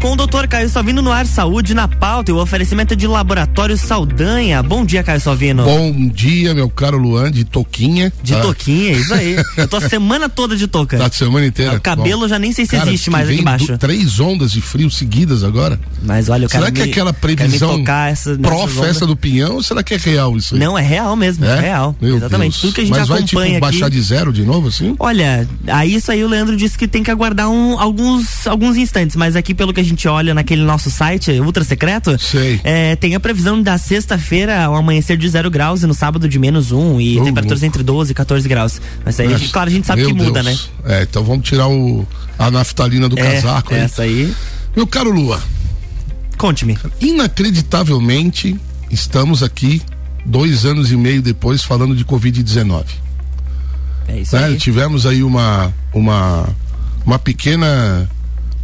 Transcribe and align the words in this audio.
com 0.00 0.12
o 0.12 0.16
doutor 0.16 0.46
Caio 0.46 0.68
Salvino 0.68 1.02
no 1.02 1.10
Ar 1.10 1.26
Saúde 1.26 1.74
na 1.74 1.88
pauta 1.88 2.30
e 2.30 2.34
o 2.34 2.38
oferecimento 2.38 2.94
de 2.94 3.06
Laboratório 3.06 3.76
Saldanha. 3.76 4.62
Bom 4.62 4.84
dia, 4.84 5.02
Caio 5.02 5.20
Salvino. 5.20 5.64
Bom 5.64 6.08
dia, 6.08 6.54
meu 6.54 6.70
caro 6.70 6.96
Luan, 6.96 7.32
de 7.32 7.44
toquinha. 7.44 8.12
De 8.22 8.34
ah. 8.34 8.40
toquinha, 8.40 8.92
isso 8.92 9.12
aí. 9.12 9.36
Eu 9.56 9.66
tô 9.66 9.76
a 9.76 9.80
semana 9.88 10.28
toda 10.28 10.56
de 10.56 10.68
touca. 10.68 10.96
Tá 10.96 11.06
a 11.06 11.10
semana 11.10 11.46
inteira. 11.46 11.76
O 11.76 11.80
cabelo 11.80 12.22
Bom, 12.22 12.28
já 12.28 12.38
nem 12.38 12.52
sei 12.52 12.64
se 12.64 12.76
cara, 12.76 12.88
existe 12.88 13.10
mais 13.10 13.28
aqui 13.28 13.40
embaixo. 13.40 13.76
três 13.76 14.20
ondas 14.20 14.52
de 14.52 14.60
frio 14.60 14.88
seguidas 14.88 15.42
agora. 15.42 15.80
Mas 16.02 16.28
olha, 16.28 16.46
o 16.46 16.50
Será 16.50 16.70
que 16.70 16.80
me, 16.80 16.86
é 16.86 16.90
aquela 16.90 17.12
previsão 17.12 17.82
pró-festa 18.40 19.04
do 19.04 19.16
pinhão 19.16 19.54
ou 19.54 19.62
será 19.62 19.82
que 19.82 19.94
é 19.94 19.96
real 19.96 20.36
isso 20.36 20.54
aí? 20.54 20.60
Não, 20.60 20.78
é 20.78 20.82
real 20.82 21.16
mesmo, 21.16 21.44
é, 21.44 21.58
é 21.58 21.60
real. 21.60 21.96
Meu 22.00 22.16
Exatamente. 22.18 22.52
Deus. 22.52 22.60
Tudo 22.60 22.72
que 22.74 22.80
a 22.82 22.84
gente 22.84 22.96
Mas 22.96 23.08
vai, 23.08 23.22
tipo, 23.24 23.40
aqui, 23.40 23.58
baixar 23.58 23.90
de 23.90 24.00
zero 24.00 24.32
de 24.32 24.44
novo, 24.44 24.68
assim? 24.68 24.94
Olha, 24.98 25.48
aí 25.66 25.94
isso 25.96 26.12
aí 26.12 26.22
o 26.22 26.28
Leandro 26.28 26.56
disse 26.56 26.78
que 26.78 26.86
tem 26.86 27.02
que 27.02 27.10
aguardar 27.10 27.50
um, 27.50 27.78
alguns, 27.80 28.46
alguns 28.46 28.76
instantes, 28.76 29.16
mas 29.16 29.34
aqui 29.34 29.52
pelo 29.54 29.72
que 29.72 29.80
a 29.80 29.84
gente 29.84 29.87
olha 30.08 30.34
naquele 30.34 30.62
nosso 30.62 30.90
site, 30.90 31.30
ultra 31.40 31.64
secreto, 31.64 32.16
é, 32.64 32.96
tem 32.96 33.14
a 33.14 33.20
previsão 33.20 33.62
da 33.62 33.78
sexta-feira 33.78 34.64
ao 34.64 34.74
amanhecer 34.76 35.16
de 35.16 35.28
zero 35.28 35.50
graus 35.50 35.82
e 35.82 35.86
no 35.86 35.94
sábado 35.94 36.28
de 36.28 36.38
menos 36.38 36.72
um 36.72 37.00
e 37.00 37.18
uh, 37.18 37.24
temperaturas 37.24 37.62
uh. 37.62 37.66
entre 37.66 37.82
12 37.82 38.12
e 38.12 38.14
14 38.14 38.48
graus. 38.48 38.80
Mas 39.04 39.18
aí, 39.20 39.28
Mas, 39.28 39.50
claro, 39.50 39.70
a 39.70 39.72
gente 39.72 39.86
sabe 39.86 40.04
que 40.04 40.12
muda, 40.12 40.42
Deus. 40.42 40.70
né? 40.84 40.98
É, 40.98 41.02
então 41.02 41.24
vamos 41.24 41.48
tirar 41.48 41.68
o, 41.68 42.06
a 42.38 42.50
naftalina 42.50 43.08
do 43.08 43.18
é, 43.18 43.22
casaco. 43.22 43.74
Aí. 43.74 43.80
Essa 43.80 44.02
aí. 44.02 44.34
Meu 44.76 44.86
caro 44.86 45.10
Lua. 45.10 45.42
Conte-me. 46.36 46.78
Inacreditavelmente, 47.00 48.56
estamos 48.90 49.42
aqui 49.42 49.82
dois 50.24 50.64
anos 50.64 50.92
e 50.92 50.96
meio 50.96 51.20
depois 51.20 51.64
falando 51.64 51.96
de 51.96 52.04
Covid-19. 52.04 52.84
É 54.06 54.20
isso 54.20 54.36
né? 54.36 54.46
aí. 54.46 54.56
Tivemos 54.56 55.04
aí 55.04 55.22
uma, 55.22 55.72
uma, 55.92 56.48
uma 57.04 57.18
pequena 57.18 58.08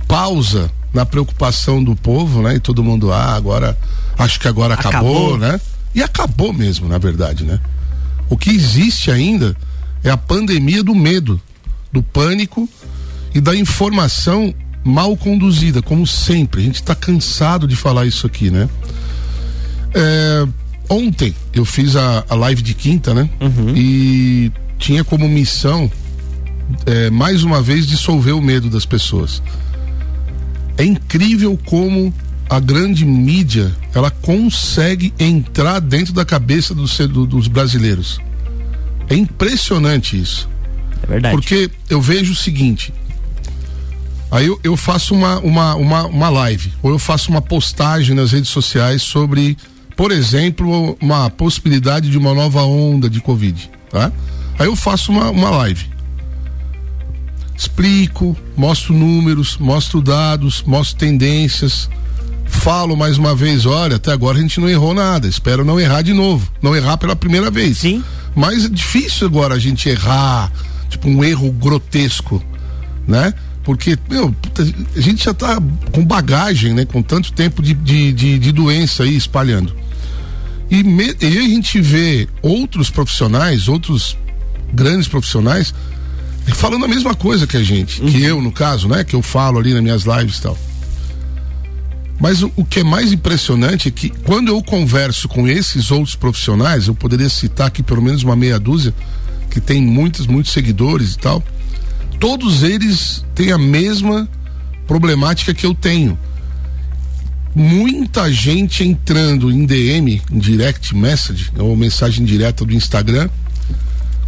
pausa 0.07 0.71
na 0.95 1.05
preocupação 1.05 1.83
do 1.83 1.97
povo, 1.97 2.41
né? 2.41 2.55
E 2.55 2.61
todo 2.61 2.83
mundo, 2.85 3.13
ah, 3.13 3.35
agora, 3.35 3.77
acho 4.17 4.39
que 4.39 4.47
agora 4.47 4.75
acabou, 4.75 5.35
acabou, 5.35 5.39
né? 5.39 5.61
E 5.93 6.03
acabou 6.03 6.53
mesmo, 6.53 6.89
na 6.89 6.99
verdade, 6.99 7.45
né? 7.45 7.59
O 8.31 8.37
que 8.37 8.51
existe 8.51 9.11
ainda 9.11 9.57
é 10.03 10.11
a 10.11 10.17
pandemia 10.17 10.83
do 10.83 10.95
medo, 10.95 11.41
do 11.93 12.03
pânico 12.03 12.69
e 13.35 13.41
da 13.41 13.55
informação 13.57 14.55
mal 14.85 15.17
conduzida, 15.17 15.83
como 15.83 16.07
sempre. 16.07 16.61
A 16.61 16.65
gente 16.65 16.77
está 16.77 16.95
cansado 16.95 17.67
de 17.67 17.75
falar 17.75 18.07
isso 18.07 18.27
aqui, 18.27 18.51
né? 18.51 18.69
É, 19.95 20.47
ontem 20.89 21.35
eu 21.53 21.65
fiz 21.65 21.97
a, 21.97 22.25
a, 22.29 22.35
live 22.35 22.63
de 22.63 22.75
quinta, 22.75 23.15
né? 23.15 23.29
Uhum. 23.41 23.75
E 23.75 24.53
tinha 24.79 25.03
como 25.03 25.29
missão, 25.29 25.91
é, 26.87 27.11
mais 27.11 27.43
uma 27.43 27.63
vez, 27.63 27.87
dissolver 27.87 28.35
o 28.35 28.43
medo 28.43 28.69
das 28.69 28.85
pessoas. 28.85 29.43
É 30.77 30.85
incrível 30.85 31.59
como 31.65 32.13
a 32.49 32.61
grande 32.61 33.05
mídia 33.05 33.75
ela 33.95 34.11
consegue 34.11 35.15
entrar 35.19 35.81
dentro 35.81 36.13
da 36.13 36.25
cabeça 36.25 36.75
do, 36.75 36.87
do, 37.09 37.27
dos 37.27 37.49
brasileiros. 37.49 38.21
É 39.09 39.15
impressionante 39.15 40.21
isso. 40.21 40.49
É 41.03 41.07
verdade. 41.07 41.35
Porque 41.35 41.71
eu 41.89 42.01
vejo 42.01 42.33
o 42.33 42.37
seguinte. 42.37 42.93
Aí 44.31 44.47
eu, 44.47 44.59
eu 44.65 44.77
faço 44.77 45.15
uma, 45.15 45.39
uma, 45.41 45.75
uma, 45.77 46.07
uma 46.07 46.29
live, 46.29 46.73
ou 46.83 46.91
eu 46.91 46.99
faço 46.99 47.31
uma 47.31 47.41
postagem 47.41 48.17
nas 48.17 48.33
redes 48.33 48.51
sociais 48.51 49.03
sobre, 49.03 49.57
por 49.97 50.11
exemplo, 50.11 50.97
uma 51.01 51.31
possibilidade 51.31 52.11
de 52.11 52.19
uma 52.19 52.35
nova 52.35 52.63
onda 52.63 53.09
de 53.09 53.21
Covid. 53.21 53.71
Tá? 53.91 54.11
Aí 54.59 54.67
eu 54.67 54.75
faço 54.75 55.13
uma, 55.13 55.31
uma 55.31 55.51
live 55.51 55.94
explico, 57.65 58.37
mostro 58.57 58.95
números, 58.95 59.57
mostro 59.59 60.03
dados, 60.03 60.63
mostro 60.67 60.99
tendências, 60.99 61.89
falo 62.47 62.97
mais 62.97 63.17
uma 63.17 63.35
vez, 63.35 63.65
olha, 63.65 63.97
até 63.97 64.13
agora 64.13 64.39
a 64.39 64.41
gente 64.41 64.61
não 64.61 64.69
errou 64.69 64.93
nada, 64.93 65.27
espero 65.27 65.65
não 65.65 65.81
errar 65.81 66.03
de 66.03 66.13
novo, 66.13 66.49
não 66.63 66.77
errar 66.77 66.99
pela 66.99 67.17
primeira 67.17 67.51
vez. 67.51 67.79
Sim. 67.79 68.05
Mas 68.35 68.65
é 68.65 68.69
difícil 68.69 69.27
agora 69.27 69.55
a 69.55 69.59
gente 69.59 69.89
errar, 69.89 70.53
tipo 70.89 71.09
um 71.09 71.25
erro 71.25 71.51
grotesco, 71.53 72.43
né? 73.07 73.33
Porque, 73.63 73.99
meu, 74.11 74.35
a 74.95 75.01
gente 75.01 75.25
já 75.25 75.33
tá 75.33 75.59
com 75.91 76.05
bagagem, 76.05 76.75
né? 76.75 76.85
Com 76.85 77.03
tanto 77.03 77.33
tempo 77.33 77.63
de, 77.63 77.73
de, 77.73 78.13
de, 78.13 78.39
de 78.39 78.53
doença 78.53 79.05
aí 79.05 79.17
espalhando. 79.17 79.75
E, 80.71 80.83
me, 80.83 81.15
e 81.19 81.39
a 81.39 81.49
gente 81.49 81.81
vê 81.81 82.29
outros 82.43 82.91
profissionais, 82.91 83.69
outros 83.69 84.19
grandes 84.73 85.09
profissionais, 85.09 85.73
falando 86.53 86.85
a 86.85 86.89
mesma 86.89 87.15
coisa 87.15 87.47
que 87.47 87.57
a 87.57 87.63
gente, 87.63 88.03
uhum. 88.03 88.09
que 88.11 88.23
eu, 88.23 88.43
no 88.43 88.53
caso, 88.53 88.89
né? 88.89 89.03
Que 89.03 89.17
eu 89.17 89.23
falo 89.23 89.59
ali 89.59 89.73
nas 89.73 89.83
minhas 89.83 90.03
lives 90.05 90.39
e 90.39 90.43
tal. 90.43 90.59
Mas 92.21 92.43
o, 92.43 92.53
o, 92.55 92.65
que 92.65 92.81
é 92.81 92.85
mais 92.85 93.13
impressionante 93.13 93.89
é 93.89 93.91
que 93.91 94.09
quando 94.09 94.49
eu 94.49 94.63
converso 94.63 95.29
com 95.29 95.49
esses 95.49 95.91
outros 95.91 96.15
profissionais, 96.15 96.87
eu 96.87 96.95
poderia 96.95 97.29
citar 97.29 97.69
aqui 97.69 97.83
pelo 97.83 98.03
menos 98.03 98.23
uma 98.23 98.37
meia 98.37 98.59
dúzia, 98.59 98.95
que 99.51 99.61
tem 99.61 99.81
muitos, 99.83 100.27
muitos 100.27 100.53
seguidores 100.53 101.15
e 101.15 101.19
tal, 101.19 101.43
todos 102.21 102.63
eles 102.63 103.25
têm 103.35 103.51
a 103.53 103.59
mesma 103.59 104.29
problemática 104.87 105.55
que 105.55 105.67
eu 105.67 105.75
tenho. 105.75 106.19
Muita 107.55 108.33
gente 108.33 108.85
entrando 108.85 109.51
em 109.51 109.65
DM, 109.65 110.21
em 110.31 110.39
direct 110.39 110.95
message, 110.95 111.51
ou 111.57 111.77
mensagem 111.77 112.25
direta 112.25 112.65
do 112.65 112.73
Instagram, 112.73 113.29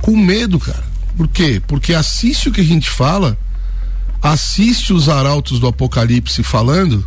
com 0.00 0.16
medo, 0.16 0.58
cara 0.58 0.95
por 1.16 1.28
quê? 1.28 1.62
Porque 1.66 1.94
assiste 1.94 2.48
o 2.48 2.52
que 2.52 2.60
a 2.60 2.64
gente 2.64 2.90
fala, 2.90 3.38
assiste 4.22 4.92
os 4.92 5.08
arautos 5.08 5.58
do 5.58 5.66
Apocalipse 5.66 6.42
falando 6.42 7.06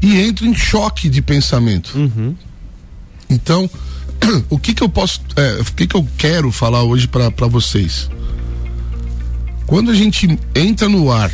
e 0.00 0.20
entra 0.20 0.46
em 0.46 0.54
choque 0.54 1.08
de 1.08 1.20
pensamento. 1.20 1.98
Uhum. 1.98 2.36
Então, 3.28 3.68
o 4.48 4.58
que 4.58 4.72
que 4.72 4.82
eu 4.82 4.88
posso, 4.88 5.20
é, 5.36 5.60
o 5.60 5.64
que 5.64 5.86
que 5.86 5.96
eu 5.96 6.06
quero 6.16 6.52
falar 6.52 6.82
hoje 6.82 7.08
para 7.08 7.46
vocês? 7.48 8.08
Quando 9.66 9.90
a 9.90 9.94
gente 9.94 10.38
entra 10.54 10.88
no 10.88 11.12
ar, 11.12 11.30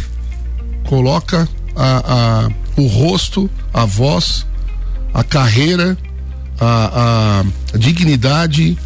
coloca 0.87 1.49
a, 1.77 2.47
a, 2.47 2.51
o 2.77 2.87
rosto, 2.87 3.49
a 3.73 3.85
voz, 3.85 4.47
a 5.13 5.23
carreira, 5.23 5.97
a, 6.59 7.45
a 7.75 7.79
dignidade, 7.79 8.77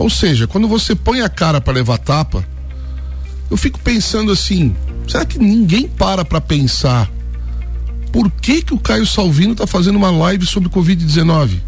ou 0.00 0.08
seja, 0.08 0.46
quando 0.46 0.66
você 0.66 0.94
põe 0.94 1.20
a 1.20 1.28
cara 1.28 1.60
para 1.60 1.74
levar 1.74 1.98
tapa, 1.98 2.42
eu 3.50 3.56
fico 3.58 3.78
pensando 3.80 4.32
assim, 4.32 4.74
será 5.06 5.26
que 5.26 5.38
ninguém 5.38 5.86
para 5.86 6.24
para 6.24 6.40
pensar 6.40 7.10
por 8.10 8.30
que 8.30 8.62
que 8.62 8.72
o 8.72 8.78
Caio 8.78 9.06
Salvino 9.06 9.52
está 9.52 9.66
fazendo 9.66 9.96
uma 9.96 10.10
live 10.10 10.46
sobre 10.46 10.70
Covid-19? 10.70 11.60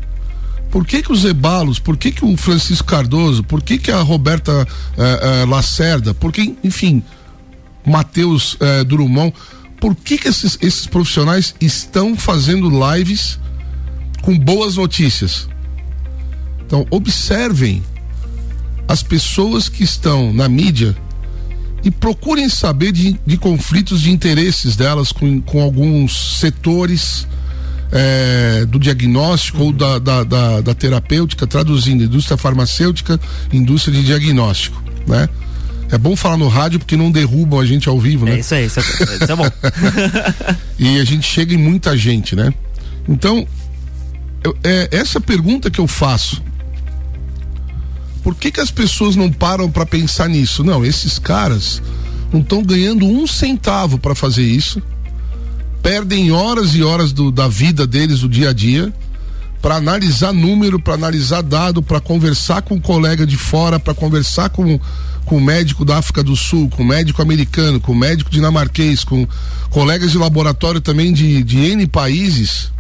Por 0.70 0.86
que 0.86 1.02
que 1.02 1.12
os 1.12 1.26
Ebalos, 1.26 1.78
por 1.78 1.98
que 1.98 2.10
que 2.10 2.24
o 2.24 2.34
Francisco 2.38 2.88
Cardoso, 2.88 3.44
por 3.44 3.62
que 3.62 3.76
que 3.76 3.90
a 3.90 4.00
Roberta 4.00 4.66
eh, 4.96 5.20
eh, 5.22 5.44
Lacerda, 5.44 6.14
por 6.14 6.32
que, 6.32 6.56
enfim, 6.64 7.02
Matheus 7.86 8.56
eh, 8.60 8.82
por 9.78 9.94
que 9.94 10.16
que 10.16 10.28
esses, 10.28 10.56
esses 10.62 10.86
profissionais 10.86 11.54
estão 11.60 12.16
fazendo 12.16 12.70
lives 12.70 13.38
com 14.22 14.38
boas 14.38 14.76
notícias? 14.76 15.46
Então, 16.64 16.86
observem 16.90 17.82
as 18.92 19.02
pessoas 19.02 19.70
que 19.70 19.82
estão 19.82 20.34
na 20.34 20.46
mídia 20.50 20.94
e 21.82 21.90
procurem 21.90 22.46
saber 22.50 22.92
de, 22.92 23.18
de 23.24 23.38
conflitos 23.38 24.02
de 24.02 24.10
interesses 24.10 24.76
delas 24.76 25.10
com, 25.10 25.40
com 25.40 25.62
alguns 25.62 26.38
setores 26.38 27.26
é, 27.90 28.66
do 28.66 28.78
diagnóstico 28.78 29.60
uhum. 29.60 29.64
ou 29.64 29.72
da, 29.72 29.98
da, 29.98 30.24
da, 30.24 30.60
da, 30.60 30.74
terapêutica, 30.74 31.46
traduzindo, 31.46 32.04
indústria 32.04 32.36
farmacêutica, 32.36 33.18
indústria 33.50 33.98
de 33.98 34.04
diagnóstico, 34.04 34.82
né? 35.06 35.26
É 35.90 35.96
bom 35.96 36.14
falar 36.14 36.36
no 36.36 36.48
rádio 36.48 36.78
porque 36.78 36.96
não 36.96 37.10
derrubam 37.10 37.60
a 37.60 37.64
gente 37.64 37.88
ao 37.88 37.98
vivo, 37.98 38.26
né? 38.26 38.36
É 38.36 38.38
isso 38.40 38.54
aí, 38.54 38.66
isso 38.66 38.78
é, 38.78 38.82
isso 38.82 39.32
é 39.32 39.36
bom. 39.36 39.50
e 40.78 41.00
a 41.00 41.04
gente 41.04 41.26
chega 41.26 41.54
em 41.54 41.58
muita 41.58 41.96
gente, 41.96 42.36
né? 42.36 42.52
Então, 43.08 43.46
eu, 44.44 44.54
é 44.62 44.88
essa 44.90 45.18
pergunta 45.18 45.70
que 45.70 45.80
eu 45.80 45.86
faço 45.86 46.42
por 48.22 48.34
que, 48.34 48.50
que 48.50 48.60
as 48.60 48.70
pessoas 48.70 49.16
não 49.16 49.30
param 49.30 49.70
para 49.70 49.84
pensar 49.84 50.28
nisso? 50.28 50.62
Não, 50.62 50.84
esses 50.84 51.18
caras 51.18 51.82
não 52.32 52.40
estão 52.40 52.62
ganhando 52.62 53.06
um 53.06 53.26
centavo 53.26 53.98
para 53.98 54.14
fazer 54.14 54.44
isso, 54.44 54.82
perdem 55.82 56.30
horas 56.30 56.74
e 56.74 56.82
horas 56.82 57.12
do, 57.12 57.30
da 57.30 57.48
vida 57.48 57.86
deles, 57.86 58.20
do 58.20 58.28
dia 58.28 58.50
a 58.50 58.52
dia, 58.52 58.92
para 59.60 59.76
analisar 59.76 60.32
número, 60.32 60.78
para 60.80 60.94
analisar 60.94 61.42
dado, 61.42 61.82
para 61.82 62.00
conversar 62.00 62.62
com 62.62 62.74
um 62.74 62.80
colega 62.80 63.26
de 63.26 63.36
fora, 63.36 63.78
para 63.78 63.94
conversar 63.94 64.48
com 64.50 64.80
com 65.24 65.36
o 65.36 65.40
médico 65.40 65.84
da 65.84 65.98
África 65.98 66.22
do 66.22 66.36
Sul, 66.36 66.68
com 66.68 66.82
o 66.82 66.86
médico 66.86 67.22
americano, 67.22 67.80
com 67.80 67.92
o 67.92 67.96
médico 67.96 68.30
dinamarquês, 68.30 69.04
com 69.04 69.26
colegas 69.70 70.10
de 70.10 70.18
laboratório 70.18 70.80
também 70.80 71.12
de, 71.12 71.42
de 71.42 71.58
N 71.58 71.86
países. 71.86 72.72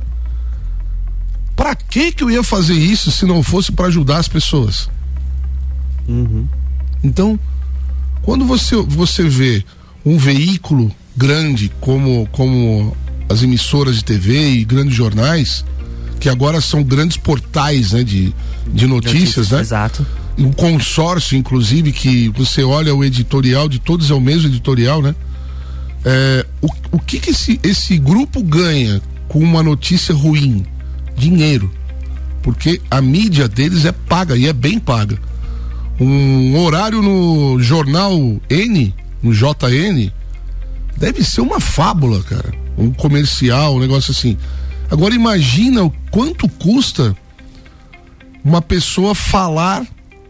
Para 1.54 1.74
que 1.74 2.12
que 2.12 2.24
eu 2.24 2.30
ia 2.30 2.42
fazer 2.42 2.74
isso 2.74 3.10
se 3.10 3.24
não 3.24 3.42
fosse 3.42 3.72
para 3.72 3.86
ajudar 3.86 4.18
as 4.18 4.28
pessoas? 4.28 4.90
Uhum. 6.08 6.46
Então, 7.02 7.38
quando 8.22 8.44
você, 8.44 8.76
você 8.76 9.28
vê 9.28 9.64
um 10.04 10.16
veículo 10.16 10.90
grande 11.16 11.70
como, 11.80 12.28
como 12.32 12.96
as 13.28 13.42
emissoras 13.42 13.96
de 13.96 14.04
TV 14.04 14.50
e 14.50 14.64
grandes 14.64 14.94
jornais, 14.94 15.64
que 16.20 16.28
agora 16.28 16.60
são 16.60 16.82
grandes 16.82 17.16
portais 17.16 17.92
né, 17.92 18.04
de, 18.04 18.32
de 18.68 18.86
notícias, 18.86 19.50
notícias 19.50 19.50
né? 19.50 19.60
Exato. 19.60 20.06
Um 20.38 20.52
consórcio, 20.52 21.36
inclusive, 21.36 21.92
que 21.92 22.28
você 22.30 22.62
olha 22.62 22.94
o 22.94 23.04
editorial 23.04 23.68
de 23.68 23.78
todos 23.78 24.10
é 24.10 24.14
o 24.14 24.20
mesmo 24.20 24.48
editorial, 24.48 25.02
né? 25.02 25.14
É, 26.04 26.46
o, 26.60 26.68
o 26.92 26.98
que, 26.98 27.18
que 27.18 27.30
esse, 27.30 27.60
esse 27.62 27.98
grupo 27.98 28.42
ganha 28.42 29.00
com 29.28 29.40
uma 29.40 29.62
notícia 29.62 30.14
ruim? 30.14 30.64
Dinheiro. 31.16 31.70
Porque 32.42 32.80
a 32.90 33.00
mídia 33.00 33.46
deles 33.46 33.84
é 33.84 33.92
paga 33.92 34.36
e 34.36 34.46
é 34.46 34.52
bem 34.52 34.78
paga. 34.78 35.18
Um 36.00 36.58
horário 36.58 37.02
no 37.02 37.60
jornal 37.60 38.12
N, 38.48 38.94
no 39.22 39.32
JN, 39.32 40.10
deve 40.96 41.22
ser 41.22 41.40
uma 41.40 41.60
fábula, 41.60 42.22
cara. 42.22 42.52
Um 42.76 42.90
comercial, 42.92 43.76
um 43.76 43.80
negócio 43.80 44.10
assim. 44.10 44.36
Agora 44.90 45.14
imagina 45.14 45.84
o 45.84 45.92
quanto 46.10 46.48
custa 46.48 47.16
uma 48.44 48.60
pessoa 48.60 49.14
falar 49.14 49.86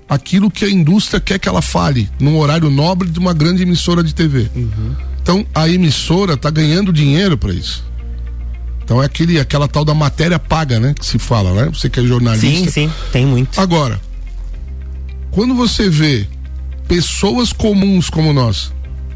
aquilo 0.09 0.51
que 0.51 0.65
a 0.65 0.71
indústria 0.71 1.21
quer 1.21 1.39
que 1.39 1.49
ela 1.49 1.63
fale 1.63 2.09
num 2.21 2.37
horário 2.39 2.69
nobre 2.69 3.09
de 3.09 3.19
uma 3.19 3.33
grande 3.33 3.63
emissora 3.63 4.03
de 4.03 4.15
TV. 4.15 4.51
Uhum. 4.55 4.95
Então 5.23 5.47
a 5.55 5.69
emissora 5.69 6.35
está 6.35 6.51
ganhando 6.51 6.93
dinheiro 6.93 7.39
para 7.39 7.53
isso. 7.53 7.85
Então 8.85 9.03
é 9.03 9.07
aquele, 9.07 9.39
aquela 9.39 9.67
tal 9.67 9.85
da 9.85 9.95
matéria 9.95 10.39
paga, 10.39 10.79
né? 10.79 10.95
Que 10.99 11.07
se 11.07 11.19
fala, 11.19 11.53
né? 11.55 11.71
Você 11.73 11.89
que 11.89 12.01
é 12.01 12.03
jornalista. 12.03 12.47
Sim, 12.47 12.71
sim, 12.71 12.93
tem 13.11 13.25
muito. 13.25 13.59
Agora, 13.61 14.01
quando 15.33 15.55
você 15.55 15.89
vê 15.89 16.29
pessoas 16.87 17.53
comuns 17.53 18.09
como 18.09 18.33
nós, 18.33 18.71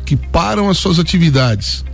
que 0.05 0.17
param 0.17 0.69
as 0.69 0.79
suas 0.79 0.99
atividades 0.99 1.85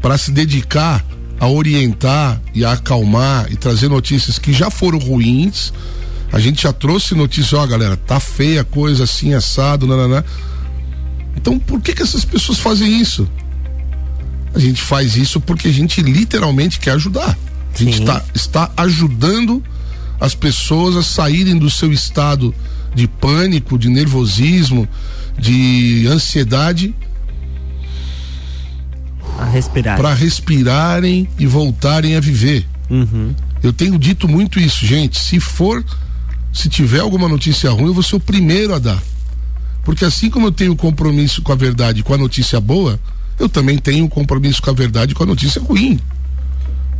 para 0.00 0.18
se 0.18 0.32
dedicar 0.32 1.04
a 1.38 1.46
orientar 1.46 2.42
e 2.52 2.64
a 2.64 2.72
acalmar 2.72 3.50
e 3.50 3.56
trazer 3.56 3.88
notícias 3.88 4.38
que 4.38 4.52
já 4.52 4.70
foram 4.70 4.98
ruins, 4.98 5.72
a 6.32 6.40
gente 6.40 6.64
já 6.64 6.72
trouxe 6.72 7.14
notícia, 7.14 7.58
ó, 7.58 7.66
galera, 7.66 7.96
tá 7.96 8.18
feia 8.18 8.62
a 8.62 8.64
coisa 8.64 9.04
assim, 9.04 9.34
assado, 9.34 9.86
nananã. 9.86 10.24
Então, 11.36 11.58
por 11.58 11.80
que 11.80 11.92
que 11.92 12.02
essas 12.02 12.24
pessoas 12.24 12.58
fazem 12.58 13.00
isso? 13.00 13.28
A 14.52 14.58
gente 14.58 14.82
faz 14.82 15.16
isso 15.16 15.40
porque 15.40 15.68
a 15.68 15.72
gente 15.72 16.02
literalmente 16.02 16.80
quer 16.80 16.92
ajudar. 16.92 17.38
A 17.72 17.78
gente 17.78 18.04
tá, 18.04 18.22
está 18.34 18.70
ajudando 18.76 19.62
as 20.20 20.34
pessoas 20.34 20.96
a 20.96 21.02
saírem 21.02 21.56
do 21.56 21.70
seu 21.70 21.92
estado 21.92 22.54
de 22.94 23.06
pânico, 23.06 23.78
de 23.78 23.88
nervosismo, 23.88 24.88
de 25.38 26.06
ansiedade. 26.08 26.94
A 29.38 29.44
respirar. 29.44 29.96
Para 29.96 30.14
respirarem 30.14 31.28
e 31.38 31.46
voltarem 31.46 32.16
a 32.16 32.20
viver. 32.20 32.66
Uhum. 32.90 33.34
Eu 33.62 33.72
tenho 33.72 33.98
dito 33.98 34.28
muito 34.28 34.58
isso, 34.58 34.84
gente. 34.84 35.18
Se 35.18 35.40
for, 35.40 35.84
se 36.52 36.68
tiver 36.68 37.00
alguma 37.00 37.28
notícia 37.28 37.70
ruim, 37.70 37.86
eu 37.86 37.94
vou 37.94 38.02
ser 38.02 38.16
o 38.16 38.20
primeiro 38.20 38.74
a 38.74 38.78
dar. 38.78 39.02
Porque 39.84 40.04
assim 40.04 40.30
como 40.30 40.46
eu 40.46 40.52
tenho 40.52 40.76
compromisso 40.76 41.42
com 41.42 41.52
a 41.52 41.56
verdade, 41.56 42.02
com 42.02 42.14
a 42.14 42.18
notícia 42.18 42.60
boa, 42.60 43.00
eu 43.38 43.48
também 43.48 43.78
tenho 43.78 44.08
compromisso 44.08 44.62
com 44.62 44.70
a 44.70 44.74
verdade 44.74 45.14
com 45.14 45.22
a 45.22 45.26
notícia 45.26 45.60
ruim. 45.60 45.98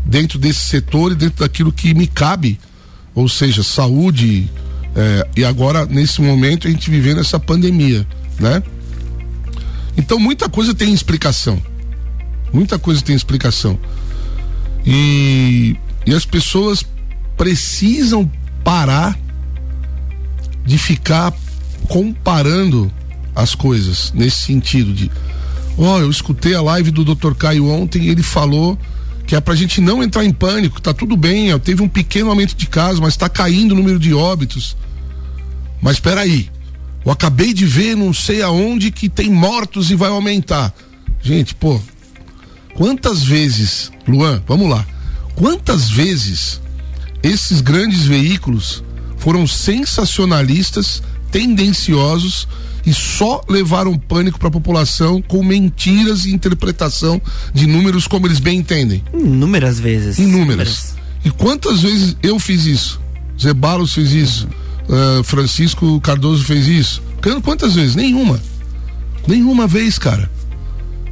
Dentro 0.04 0.38
desse 0.38 0.60
setor 0.60 1.12
e 1.12 1.14
dentro 1.14 1.40
daquilo 1.40 1.72
que 1.72 1.94
me 1.94 2.06
cabe, 2.06 2.58
ou 3.14 3.28
seja, 3.28 3.62
saúde, 3.62 4.50
é, 4.94 5.26
e 5.36 5.44
agora, 5.44 5.86
nesse 5.86 6.20
momento, 6.20 6.68
a 6.68 6.70
gente 6.70 6.90
vivendo 6.90 7.20
essa 7.20 7.38
pandemia, 7.38 8.06
né? 8.38 8.62
Então, 9.96 10.18
muita 10.18 10.48
coisa 10.48 10.74
tem 10.74 10.92
explicação. 10.92 11.60
Muita 12.52 12.78
coisa 12.78 13.02
tem 13.02 13.14
explicação. 13.14 13.78
E, 14.84 15.76
e 16.06 16.14
as 16.14 16.24
pessoas 16.24 16.84
precisam 17.36 18.30
parar 18.62 19.18
de 20.64 20.78
ficar 20.78 21.32
comparando 21.88 22.92
as 23.34 23.54
coisas 23.54 24.12
nesse 24.14 24.36
sentido 24.36 24.92
de 24.92 25.10
Ó, 25.78 25.96
oh, 25.96 26.00
eu 26.00 26.10
escutei 26.10 26.54
a 26.54 26.60
live 26.60 26.90
do 26.90 27.02
Dr. 27.02 27.34
Caio 27.34 27.66
ontem 27.66 28.08
ele 28.08 28.22
falou 28.22 28.78
que 29.26 29.34
é 29.34 29.40
pra 29.40 29.54
gente 29.54 29.80
não 29.80 30.02
entrar 30.02 30.24
em 30.24 30.32
pânico, 30.32 30.80
tá 30.80 30.92
tudo 30.92 31.16
bem, 31.16 31.58
teve 31.60 31.82
um 31.82 31.88
pequeno 31.88 32.28
aumento 32.28 32.54
de 32.54 32.66
casos, 32.66 33.00
mas 33.00 33.16
tá 33.16 33.28
caindo 33.28 33.72
o 33.72 33.74
número 33.74 33.98
de 33.98 34.12
óbitos. 34.12 34.76
Mas 35.82 35.94
espera 35.94 36.20
aí, 36.20 36.48
eu 37.04 37.10
acabei 37.10 37.52
de 37.52 37.66
ver 37.66 37.96
não 37.96 38.14
sei 38.14 38.40
aonde 38.40 38.92
que 38.92 39.08
tem 39.08 39.28
mortos 39.28 39.90
e 39.90 39.96
vai 39.96 40.08
aumentar. 40.08 40.72
Gente, 41.20 41.54
pô, 41.56 41.80
quantas 42.74 43.22
vezes, 43.24 43.90
Luan, 44.06 44.40
vamos 44.46 44.70
lá, 44.70 44.86
quantas 45.34 45.90
vezes 45.90 46.60
esses 47.22 47.60
grandes 47.60 48.04
veículos 48.04 48.84
foram 49.18 49.46
sensacionalistas, 49.46 51.02
tendenciosos 51.30 52.46
e 52.84 52.92
só 52.92 53.40
levaram 53.48 53.96
pânico 53.96 54.38
para 54.38 54.48
a 54.48 54.52
população 54.52 55.22
com 55.22 55.42
mentiras 55.42 56.24
e 56.24 56.32
interpretação 56.32 57.20
de 57.52 57.66
números 57.66 58.06
como 58.06 58.26
eles 58.26 58.40
bem 58.40 58.58
entendem. 58.58 59.02
Inúmeras 59.12 59.78
vezes. 59.78 60.18
Inúmeras. 60.18 60.94
E 61.24 61.30
quantas 61.30 61.80
vezes 61.80 62.16
eu 62.22 62.38
fiz 62.38 62.66
isso? 62.66 63.00
Zé 63.40 63.54
Barros 63.54 63.94
fez 63.94 64.12
isso. 64.12 64.46
Uhum. 64.46 64.62
Uh, 64.88 65.22
Francisco 65.22 66.00
Cardoso 66.00 66.44
fez 66.44 66.66
isso. 66.66 67.02
Quantas 67.42 67.74
vezes? 67.74 67.94
Nenhuma. 67.94 68.40
Nenhuma 69.26 69.66
vez, 69.66 69.98
cara. 69.98 70.30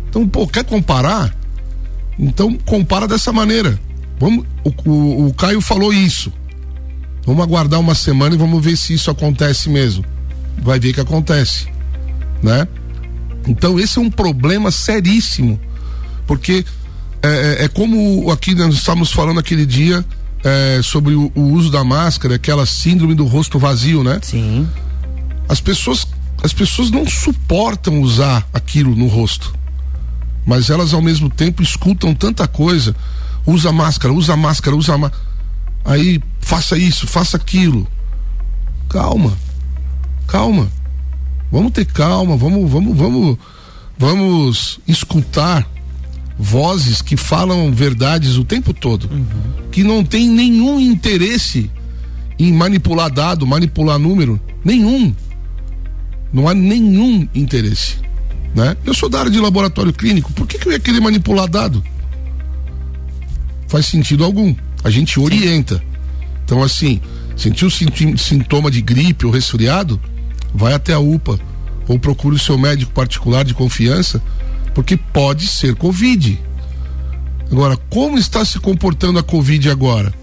Então, 0.09 0.29
pô, 0.29 0.47
quer 0.47 0.65
comparar? 0.65 1.35
Então, 2.19 2.59
compara 2.67 3.07
dessa 3.07 3.33
maneira. 3.33 3.79
Vamos, 4.19 4.45
o, 4.65 4.91
o, 4.91 5.27
o 5.29 5.35
Caio 5.35 5.61
falou 5.61 5.93
isso. 5.93 6.33
Vamos 7.25 7.43
aguardar 7.43 7.79
uma 7.79 7.95
semana 7.95 8.35
e 8.35 8.39
vamos 8.39 8.63
ver 8.63 8.77
se 8.77 8.95
isso 8.95 9.11
acontece 9.11 9.69
mesmo 9.69 10.05
vai 10.63 10.79
ver 10.79 10.93
que 10.93 11.01
acontece, 11.01 11.67
né? 12.43 12.67
Então 13.47 13.79
esse 13.79 13.99
é 13.99 14.03
um 14.03 14.11
problema 14.11 14.71
seríssimo, 14.71 15.59
porque 16.27 16.65
é, 17.23 17.29
é, 17.63 17.65
é 17.65 17.69
como 17.69 18.31
aqui 18.31 18.55
nós 18.55 18.75
estávamos 18.75 19.11
falando 19.11 19.41
aquele 19.41 19.65
dia 19.65 20.05
é, 20.45 20.81
sobre 20.83 21.15
o, 21.15 21.31
o, 21.35 21.53
uso 21.53 21.71
da 21.71 21.85
máscara, 21.85 22.35
aquela 22.35 22.67
síndrome 22.67 23.15
do 23.15 23.27
rosto 23.27 23.59
vazio, 23.59 24.03
né? 24.03 24.19
Sim. 24.23 24.69
As 25.49 25.61
pessoas, 25.61 26.07
as 26.43 26.53
pessoas 26.53 26.91
não 26.91 27.07
suportam 27.07 28.01
usar 28.01 28.49
aquilo 28.53 28.95
no 28.95 29.07
rosto, 29.07 29.55
mas 30.47 30.71
elas 30.71 30.95
ao 30.95 31.03
mesmo 31.03 31.29
tempo 31.29 31.63
escutam 31.63 32.15
tanta 32.15 32.47
coisa. 32.47 32.95
Usa 33.47 33.73
máscara, 33.73 34.13
usa 34.13 34.37
máscara, 34.37 34.77
usa 34.77 34.97
máscara. 34.97 35.23
Aí 35.85 36.21
faça 36.41 36.77
isso, 36.77 37.07
faça 37.07 37.37
aquilo. 37.37 37.87
Calma 38.89 39.37
calma. 40.31 40.69
Vamos 41.51 41.73
ter 41.73 41.85
calma, 41.85 42.37
vamos, 42.37 42.71
vamos, 42.71 42.97
vamos, 42.97 43.39
vamos 43.99 44.81
escutar 44.87 45.67
vozes 46.41 47.03
que 47.03 47.19
falam 47.19 47.71
verdades 47.71 48.39
o 48.39 48.45
tempo 48.45 48.73
todo, 48.73 49.11
uhum. 49.13 49.27
que 49.71 49.85
não 49.85 50.03
tem 50.03 50.27
nenhum 50.27 50.81
interesse 50.81 51.71
em 52.39 52.51
manipular 52.51 53.11
dado, 53.11 53.47
manipular 53.47 53.99
número, 53.99 54.41
nenhum. 54.65 55.15
Não 56.33 56.49
há 56.49 56.55
nenhum 56.55 57.29
interesse, 57.35 57.97
né? 58.55 58.75
Eu 58.87 58.95
sou 58.95 59.11
da 59.11 59.19
área 59.21 59.31
de 59.31 59.39
laboratório 59.39 59.93
clínico, 59.93 60.33
por 60.33 60.47
que, 60.47 60.59
que 60.59 60.67
eu 60.67 60.73
ia 60.73 60.81
querer 60.81 61.01
manipular 61.01 61.47
dado? 61.47 61.85
Faz 63.69 63.85
sentido 63.87 64.25
algum. 64.25 64.55
A 64.83 64.89
gente 64.89 65.21
orienta. 65.21 65.77
Sim. 65.77 65.83
Então 66.45 66.63
assim, 66.63 67.01
sentiu 67.37 67.69
sintoma 67.69 68.71
de 68.71 68.81
gripe 68.81 69.27
ou 69.27 69.33
resfriado, 69.33 70.01
vai 70.55 70.73
até 70.73 70.95
a 70.95 70.99
UPA 70.99 71.39
ou 71.87 71.99
procure 71.99 72.37
o 72.37 72.39
seu 72.39 72.57
médico 72.57 72.93
particular 72.93 73.45
de 73.45 73.53
confiança, 73.53 74.23
porque 74.75 74.97
pode 74.97 75.47
ser 75.47 75.75
Covid. 75.75 76.39
Agora, 77.51 77.77
como 77.89 78.17
está 78.17 78.45
se 78.45 78.59
comportando 78.61 79.19
a 79.19 79.23
Covid 79.23 79.71
agora? 79.71 80.15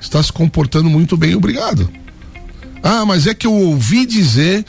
Está 0.00 0.22
se 0.22 0.32
comportando 0.32 0.90
muito 0.90 1.16
bem, 1.16 1.34
obrigado. 1.34 1.88
Ah, 2.82 3.06
mas 3.06 3.26
é 3.26 3.34
que 3.34 3.46
eu 3.46 3.54
ouvi 3.54 4.04
dizer 4.04 4.64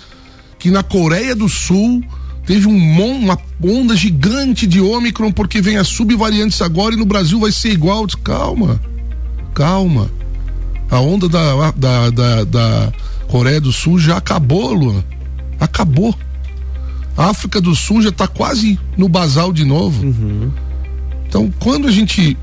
que 0.59 0.69
na 0.69 0.83
Coreia 0.83 1.35
do 1.35 1.49
Sul 1.49 2.03
teve 2.45 2.67
um, 2.67 3.17
uma 3.17 3.37
onda 3.63 3.95
gigante 3.95 4.67
de 4.67 4.79
Ômicron 4.79 5.31
porque 5.31 5.61
vem 5.61 5.77
as 5.77 5.87
subvariantes 5.87 6.61
agora 6.61 6.93
e 6.93 6.97
no 6.97 7.05
Brasil 7.05 7.39
vai 7.39 7.51
ser 7.51 7.71
igual. 7.71 8.05
Calma, 8.23 8.79
calma. 9.55 10.11
A 10.91 10.99
onda 10.99 11.27
da, 11.27 11.71
da, 11.71 12.09
da, 12.11 12.43
da 12.43 12.93
Coreia 13.27 13.59
do 13.59 13.71
Sul 13.71 13.97
já 13.97 14.17
acabou, 14.17 14.73
Luan. 14.73 15.03
Acabou. 15.59 16.15
A 17.15 17.29
África 17.29 17.61
do 17.61 17.75
Sul 17.75 18.01
já 18.01 18.09
está 18.09 18.27
quase 18.27 18.79
no 18.97 19.07
basal 19.07 19.53
de 19.53 19.63
novo. 19.63 20.03
Uhum. 20.03 20.51
Então, 21.27 21.53
quando 21.59 21.87
a 21.87 21.91
gente. 21.91 22.37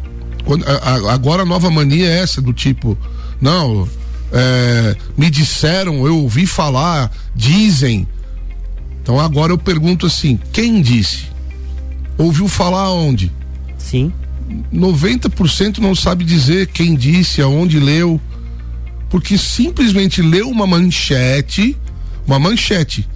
Quando, 0.44 0.64
a, 0.66 1.12
agora 1.12 1.42
a 1.42 1.46
nova 1.46 1.70
mania 1.70 2.06
é 2.06 2.20
essa, 2.20 2.40
do 2.40 2.52
tipo, 2.52 2.96
não, 3.40 3.86
é, 4.32 4.96
me 5.16 5.28
disseram, 5.30 6.06
eu 6.06 6.18
ouvi 6.18 6.46
falar, 6.46 7.10
dizem. 7.34 8.06
Então 9.02 9.18
agora 9.18 9.52
eu 9.52 9.58
pergunto 9.58 10.06
assim: 10.06 10.38
quem 10.52 10.80
disse? 10.80 11.26
Ouviu 12.16 12.48
falar 12.48 12.90
onde? 12.92 13.32
Sim. 13.78 14.12
90% 14.72 15.78
não 15.78 15.94
sabe 15.94 16.24
dizer 16.24 16.66
quem 16.68 16.94
disse, 16.94 17.40
aonde 17.40 17.78
leu, 17.78 18.20
porque 19.08 19.38
simplesmente 19.38 20.20
leu 20.20 20.48
uma 20.48 20.66
manchete, 20.66 21.76
uma 22.26 22.38
manchete, 22.38 23.08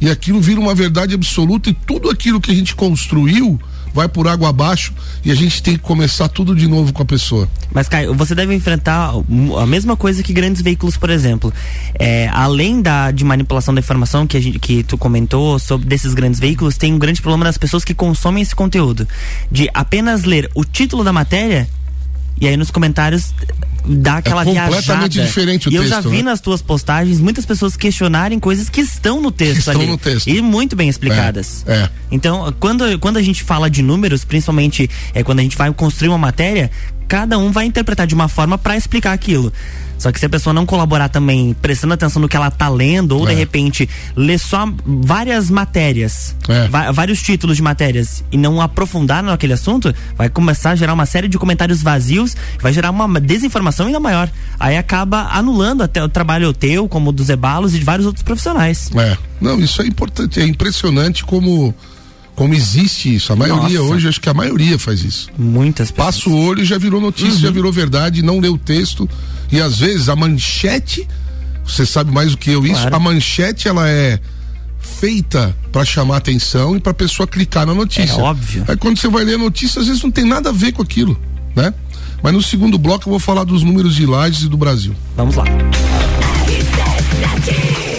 e 0.00 0.10
aquilo 0.10 0.40
vira 0.40 0.60
uma 0.60 0.74
verdade 0.74 1.14
absoluta 1.14 1.70
e 1.70 1.74
tudo 1.74 2.10
aquilo 2.10 2.40
que 2.40 2.50
a 2.50 2.54
gente 2.54 2.74
construiu 2.74 3.58
vai 3.92 4.08
por 4.08 4.28
água 4.28 4.50
abaixo 4.50 4.92
e 5.24 5.30
a 5.30 5.34
gente 5.34 5.62
tem 5.62 5.74
que 5.74 5.80
começar 5.80 6.28
tudo 6.28 6.54
de 6.54 6.68
novo 6.68 6.92
com 6.92 7.02
a 7.02 7.06
pessoa. 7.06 7.48
Mas, 7.72 7.88
Caio, 7.88 8.14
você 8.14 8.34
deve 8.34 8.54
enfrentar 8.54 9.12
a 9.60 9.66
mesma 9.66 9.96
coisa 9.96 10.22
que 10.22 10.32
grandes 10.32 10.62
veículos, 10.62 10.96
por 10.96 11.10
exemplo. 11.10 11.52
É, 11.98 12.28
além 12.28 12.80
da, 12.80 13.10
de 13.10 13.24
manipulação 13.24 13.74
da 13.74 13.80
informação 13.80 14.26
que, 14.26 14.36
a 14.36 14.40
gente, 14.40 14.58
que 14.58 14.82
tu 14.82 14.96
comentou 14.96 15.58
sobre 15.58 15.88
desses 15.88 16.14
grandes 16.14 16.38
veículos, 16.38 16.76
tem 16.76 16.92
um 16.92 16.98
grande 16.98 17.20
problema 17.20 17.44
das 17.44 17.58
pessoas 17.58 17.84
que 17.84 17.94
consomem 17.94 18.42
esse 18.42 18.54
conteúdo. 18.54 19.06
De 19.50 19.68
apenas 19.74 20.24
ler 20.24 20.50
o 20.54 20.64
título 20.64 21.02
da 21.02 21.12
matéria 21.12 21.68
e 22.40 22.46
aí 22.46 22.56
nos 22.56 22.70
comentários 22.70 23.34
dá 23.88 24.18
aquela 24.18 24.42
é 24.42 24.44
completamente 24.44 25.14
viajada. 25.14 25.26
diferente 25.26 25.68
o 25.68 25.70
e 25.70 25.78
texto. 25.78 25.84
eu 25.84 25.88
já 25.88 26.00
vi 26.00 26.18
né? 26.18 26.24
nas 26.24 26.40
tuas 26.40 26.60
postagens 26.60 27.20
muitas 27.20 27.46
pessoas 27.46 27.76
questionarem 27.76 28.38
coisas 28.38 28.68
que 28.68 28.80
estão 28.80 29.20
no 29.20 29.32
texto 29.32 29.58
estão 29.58 29.80
ali. 29.80 29.86
no 29.86 29.96
texto. 29.96 30.28
E 30.28 30.42
muito 30.42 30.76
bem 30.76 30.88
explicadas. 30.88 31.64
É, 31.66 31.72
é. 31.72 31.90
Então, 32.10 32.54
quando, 32.60 32.98
quando 32.98 33.16
a 33.16 33.22
gente 33.22 33.42
fala 33.42 33.70
de 33.70 33.82
números, 33.82 34.24
principalmente 34.24 34.90
é, 35.14 35.22
quando 35.22 35.40
a 35.40 35.42
gente 35.42 35.56
vai 35.56 35.72
construir 35.72 36.08
uma 36.08 36.18
matéria, 36.18 36.70
cada 37.06 37.38
um 37.38 37.50
vai 37.50 37.64
interpretar 37.64 38.06
de 38.06 38.14
uma 38.14 38.28
forma 38.28 38.58
para 38.58 38.76
explicar 38.76 39.12
aquilo. 39.12 39.52
Só 39.98 40.12
que 40.12 40.20
se 40.20 40.26
a 40.26 40.28
pessoa 40.28 40.54
não 40.54 40.64
colaborar 40.64 41.08
também, 41.08 41.54
prestando 41.60 41.94
atenção 41.94 42.22
no 42.22 42.28
que 42.28 42.36
ela 42.36 42.50
tá 42.50 42.68
lendo, 42.68 43.16
ou 43.16 43.28
é. 43.28 43.32
de 43.32 43.34
repente 43.34 43.88
ler 44.16 44.38
só 44.38 44.72
várias 44.86 45.50
matérias, 45.50 46.34
é. 46.48 46.92
vários 46.92 47.20
títulos 47.20 47.56
de 47.56 47.62
matérias, 47.62 48.24
e 48.30 48.36
não 48.36 48.60
aprofundar 48.60 49.22
naquele 49.22 49.52
assunto, 49.52 49.94
vai 50.16 50.28
começar 50.28 50.70
a 50.70 50.76
gerar 50.76 50.94
uma 50.94 51.06
série 51.06 51.28
de 51.28 51.36
comentários 51.38 51.82
vazios, 51.82 52.36
vai 52.60 52.72
gerar 52.72 52.90
uma 52.90 53.20
desinformação 53.20 53.86
ainda 53.86 54.00
maior. 54.00 54.30
Aí 54.58 54.76
acaba 54.76 55.28
anulando 55.32 55.82
até 55.82 56.02
o 56.02 56.08
trabalho 56.08 56.52
teu, 56.52 56.88
como 56.88 57.12
do 57.12 57.22
Zebalos 57.22 57.74
e 57.74 57.78
de 57.78 57.84
vários 57.84 58.06
outros 58.06 58.22
profissionais. 58.22 58.90
É. 58.94 59.16
Não, 59.40 59.58
isso 59.60 59.82
é 59.82 59.86
importante, 59.86 60.40
é 60.40 60.44
impressionante 60.44 61.24
como 61.24 61.74
como 62.38 62.54
existe 62.54 63.12
isso. 63.12 63.32
A 63.32 63.36
maioria 63.36 63.80
Nossa. 63.80 63.92
hoje, 63.92 64.06
acho 64.06 64.20
que 64.20 64.28
a 64.28 64.32
maioria 64.32 64.78
faz 64.78 65.02
isso. 65.02 65.28
Muitas 65.36 65.90
pessoas. 65.90 66.14
Passa 66.14 66.30
o 66.30 66.38
olho 66.38 66.62
e 66.62 66.64
já 66.64 66.78
virou 66.78 67.00
notícia, 67.00 67.32
uhum. 67.32 67.40
já 67.40 67.50
virou 67.50 67.72
verdade, 67.72 68.22
não 68.22 68.38
leu 68.38 68.54
o 68.54 68.58
texto. 68.58 69.10
E 69.50 69.60
às 69.60 69.78
vezes 69.80 70.08
a 70.08 70.14
manchete, 70.14 71.08
você 71.66 71.84
sabe 71.84 72.12
mais 72.12 72.30
do 72.30 72.38
que 72.38 72.52
eu 72.52 72.64
isso, 72.64 72.80
claro. 72.80 72.94
a 72.94 73.00
manchete 73.00 73.66
ela 73.66 73.88
é 73.88 74.20
feita 74.78 75.54
para 75.72 75.84
chamar 75.84 76.18
atenção 76.18 76.76
e 76.76 76.80
para 76.80 76.94
pessoa 76.94 77.26
clicar 77.26 77.66
na 77.66 77.74
notícia. 77.74 78.12
É 78.12 78.22
óbvio. 78.22 78.64
Aí 78.68 78.76
quando 78.76 79.00
você 79.00 79.08
vai 79.08 79.24
ler 79.24 79.34
a 79.34 79.38
notícia, 79.38 79.80
às 79.80 79.88
vezes 79.88 80.00
não 80.00 80.10
tem 80.12 80.24
nada 80.24 80.50
a 80.50 80.52
ver 80.52 80.70
com 80.70 80.80
aquilo, 80.80 81.20
né? 81.56 81.74
Mas 82.22 82.32
no 82.32 82.40
segundo 82.40 82.78
bloco 82.78 83.08
eu 83.08 83.10
vou 83.10 83.18
falar 83.18 83.42
dos 83.42 83.64
números 83.64 83.96
de 83.96 84.06
lajes 84.06 84.44
e 84.44 84.48
do 84.48 84.56
Brasil. 84.56 84.94
Vamos 85.16 85.34
lá. 85.34 85.44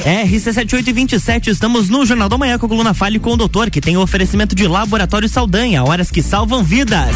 RC7827, 0.10 1.50
estamos 1.50 1.88
no 1.88 2.04
Jornal 2.04 2.28
da 2.28 2.38
Manhã 2.38 2.58
com 2.58 2.66
a 2.66 2.70
coluna 2.70 2.96
Fale 2.96 3.20
com 3.20 3.34
o 3.34 3.38
Doutor, 3.38 3.70
que 3.70 3.80
tem 3.80 3.96
o 3.96 4.02
oferecimento 4.02 4.56
de 4.56 4.68
Laboratório 4.68 5.30
Saldanha, 5.30 5.84
horas 5.84 6.10
que 6.10 6.24
salvam 6.24 6.64
vidas. 6.64 7.16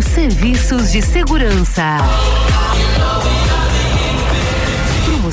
Serviços 0.00 0.92
de 0.92 1.02
Segurança. 1.02 1.98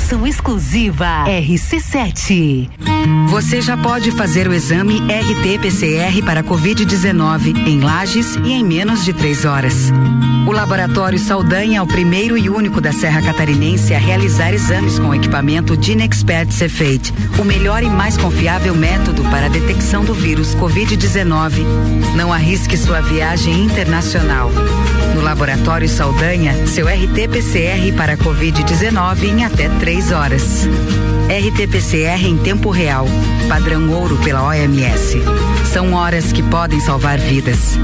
Promoção 0.09 0.25
exclusiva 0.25 1.25
RC7. 1.27 2.67
Você 3.29 3.61
já 3.61 3.77
pode 3.77 4.09
fazer 4.09 4.47
o 4.47 4.53
exame 4.53 4.99
RT-PCR 5.01 6.23
para 6.25 6.43
Covid-19 6.43 7.67
em 7.67 7.79
Lages 7.79 8.35
e 8.43 8.53
em 8.53 8.63
menos 8.63 9.05
de 9.05 9.13
três 9.13 9.45
horas. 9.45 9.91
O 10.47 10.51
Laboratório 10.51 11.19
Saldanha 11.19 11.77
é 11.77 11.81
o 11.81 11.85
primeiro 11.85 12.35
e 12.35 12.49
único 12.49 12.81
da 12.81 12.91
Serra 12.91 13.21
Catarinense 13.21 13.93
a 13.93 13.99
realizar 13.99 14.51
exames 14.51 14.97
com 14.97 15.13
equipamento 15.13 15.77
Dinexpert 15.77 16.49
Cefate, 16.49 17.13
o 17.37 17.43
melhor 17.43 17.83
e 17.83 17.89
mais 17.89 18.17
confiável 18.17 18.73
método 18.73 19.21
para 19.25 19.45
a 19.45 19.49
detecção 19.49 20.03
do 20.03 20.15
vírus 20.15 20.55
Covid-19. 20.55 21.63
Não 22.15 22.33
arrisque 22.33 22.75
sua 22.75 22.99
viagem 22.99 23.63
internacional. 23.63 24.49
No 25.19 25.25
Laboratório 25.25 25.89
Saldanha, 25.89 26.65
seu 26.65 26.88
RT-PCR 26.88 27.93
para 27.97 28.15
Covid-19 28.15 29.23
em 29.25 29.43
até 29.43 29.67
três 29.77 30.13
horas. 30.13 30.65
RT-PCR 31.27 32.23
em 32.23 32.38
tempo 32.38 32.69
real, 32.69 33.05
padrão 33.49 33.91
ouro 33.91 34.17
pela 34.23 34.41
OMS. 34.47 35.17
São 35.73 35.93
horas 35.93 36.31
que 36.31 36.41
podem 36.41 36.79
salvar 36.79 37.19
vidas. 37.19 37.77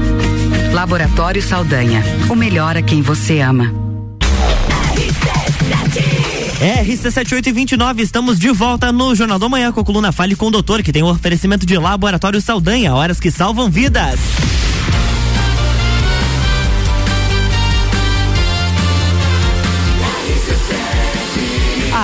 Laboratório 0.72 1.42
Saldanha, 1.42 2.02
o 2.30 2.34
melhor 2.34 2.74
a 2.74 2.80
quem 2.80 3.02
você 3.02 3.40
ama. 3.40 3.70
RC7829, 6.58 7.98
estamos 7.98 8.38
de 8.38 8.48
volta 8.50 8.90
no 8.90 9.14
Jornal 9.14 9.38
da 9.38 9.46
Manhã 9.46 9.70
com 9.72 9.80
a 9.80 9.84
coluna 9.84 10.10
Fale 10.10 10.34
com 10.34 10.46
o 10.46 10.50
Doutor, 10.50 10.82
que 10.82 10.90
tem 10.90 11.02
o 11.02 11.06
um 11.06 11.10
oferecimento 11.10 11.66
de 11.66 11.76
Laboratório 11.76 12.40
Saldanha, 12.40 12.94
horas 12.94 13.20
que 13.20 13.30
salvam 13.30 13.70
vidas. 13.70 14.18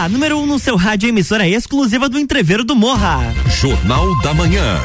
A 0.03 0.09
número 0.09 0.37
1 0.37 0.43
um 0.43 0.47
no 0.47 0.59
seu 0.59 0.75
rádio 0.75 1.09
emissora 1.09 1.49
exclusiva 1.49 2.09
do 2.09 2.19
Entreveiro 2.19 2.65
do 2.65 2.75
Morra. 2.75 3.33
Jornal 3.49 4.21
da 4.21 4.35
Manhã. 4.35 4.81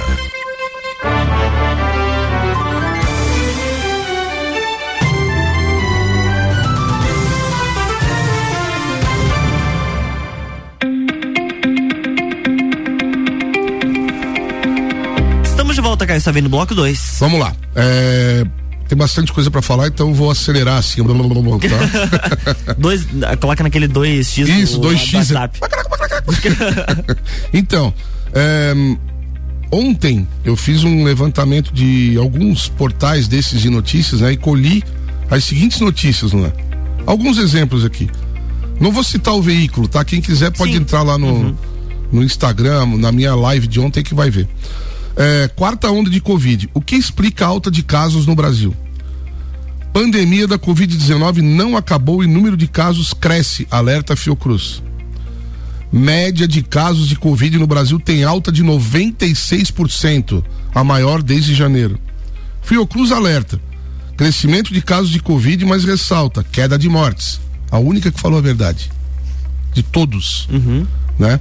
Estamos 15.43 15.73
de 15.73 15.81
volta, 15.81 16.05
Caio 16.05 16.21
Sabino, 16.21 16.47
bloco 16.47 16.75
2. 16.75 17.17
Vamos 17.19 17.39
lá. 17.39 17.55
É 17.75 18.66
tem 18.87 18.97
bastante 18.97 19.33
coisa 19.33 19.51
para 19.51 19.61
falar, 19.61 19.87
então 19.87 20.13
vou 20.13 20.31
acelerar 20.31 20.77
assim. 20.77 21.01
Tá? 21.59 22.73
dois, 22.77 23.05
coloca 23.39 23.63
naquele 23.63 23.87
2x. 23.87 24.47
Isso, 24.47 24.79
2x. 24.79 25.29
então, 27.53 27.93
é, 28.33 28.73
ontem 29.71 30.27
eu 30.45 30.55
fiz 30.55 30.83
um 30.83 31.03
levantamento 31.03 31.73
de 31.73 32.17
alguns 32.17 32.69
portais 32.69 33.27
desses 33.27 33.61
de 33.61 33.69
notícias, 33.69 34.21
né? 34.21 34.31
E 34.31 34.37
colhi 34.37 34.83
as 35.29 35.43
seguintes 35.43 35.81
notícias, 35.81 36.31
não 36.31 36.45
é? 36.45 36.53
Alguns 37.05 37.37
exemplos 37.37 37.83
aqui. 37.83 38.09
Não 38.79 38.91
vou 38.91 39.03
citar 39.03 39.33
o 39.33 39.41
veículo, 39.41 39.87
tá? 39.87 40.03
Quem 40.05 40.21
quiser 40.21 40.51
pode 40.51 40.73
Sim. 40.73 40.79
entrar 40.79 41.01
lá 41.01 41.17
no, 41.17 41.27
uhum. 41.27 41.55
no 42.11 42.23
Instagram, 42.23 42.85
na 42.97 43.11
minha 43.11 43.35
live 43.35 43.67
de 43.67 43.79
ontem 43.79 44.03
que 44.03 44.13
vai 44.13 44.29
ver. 44.29 44.47
É, 45.17 45.47
quarta 45.55 45.89
onda 45.89 46.09
de 46.09 46.21
Covid. 46.21 46.69
O 46.73 46.81
que 46.81 46.95
explica 46.95 47.45
a 47.45 47.47
alta 47.47 47.71
de 47.71 47.83
casos 47.83 48.25
no 48.25 48.35
Brasil? 48.35 48.75
Pandemia 49.91 50.47
da 50.47 50.59
Covid-19 50.59 51.37
não 51.41 51.75
acabou 51.75 52.23
e 52.23 52.27
número 52.27 52.55
de 52.55 52.67
casos 52.67 53.13
cresce, 53.13 53.67
alerta 53.71 54.15
Fiocruz. 54.15 54.83
Média 55.91 56.47
de 56.47 56.61
casos 56.61 57.07
de 57.07 57.15
Covid 57.15 57.57
no 57.57 57.65
Brasil 57.65 57.99
tem 57.99 58.23
alta 58.23 58.51
de 58.51 58.63
96%, 58.63 60.43
a 60.75 60.83
maior 60.83 61.23
desde 61.23 61.55
janeiro. 61.55 61.99
Fiocruz 62.61 63.11
alerta 63.11 63.59
Crescimento 64.17 64.73
de 64.73 64.81
casos 64.81 65.11
de 65.11 65.19
Covid, 65.19 65.63
mas 65.63 65.85
ressalta, 65.85 66.43
queda 66.43 66.77
de 66.77 66.89
mortes. 66.89 67.39
A 67.69 67.77
única 67.77 68.11
que 68.11 68.19
falou 68.19 68.39
a 68.39 68.41
verdade. 68.41 68.91
De 69.71 69.83
todos. 69.83 70.49
Uhum. 70.51 70.87
Né? 71.19 71.39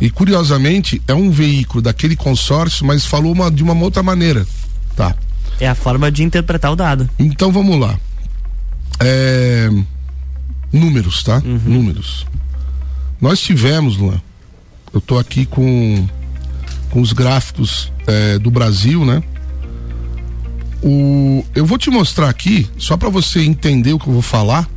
E 0.00 0.10
curiosamente, 0.10 1.00
é 1.08 1.14
um 1.14 1.30
veículo 1.30 1.80
daquele 1.80 2.16
consórcio, 2.16 2.84
mas 2.84 3.06
falou 3.06 3.32
uma, 3.32 3.50
de 3.50 3.62
uma 3.62 3.74
outra 3.74 4.02
maneira. 4.02 4.46
Tá. 4.94 5.14
É 5.58 5.68
a 5.68 5.74
forma 5.74 6.10
de 6.12 6.22
interpretar 6.22 6.70
o 6.70 6.76
dado. 6.76 7.08
Então 7.18 7.50
vamos 7.50 7.78
lá. 7.78 7.98
É... 9.00 9.70
Números, 10.72 11.22
tá? 11.22 11.42
Uhum. 11.44 11.60
Números. 11.64 12.26
Nós 13.20 13.40
tivemos, 13.40 13.96
Luan, 13.96 14.20
eu 14.92 15.00
tô 15.00 15.18
aqui 15.18 15.46
com, 15.46 16.06
com 16.90 17.00
os 17.00 17.12
gráficos 17.12 17.90
é, 18.06 18.38
do 18.38 18.50
Brasil, 18.50 19.04
né? 19.04 19.22
O, 20.82 21.44
eu 21.54 21.64
vou 21.64 21.78
te 21.78 21.90
mostrar 21.90 22.28
aqui, 22.28 22.68
só 22.76 22.96
para 22.96 23.08
você 23.08 23.40
entender 23.40 23.92
o 23.94 23.98
que 23.98 24.06
eu 24.06 24.12
vou 24.12 24.22
falar, 24.22 24.68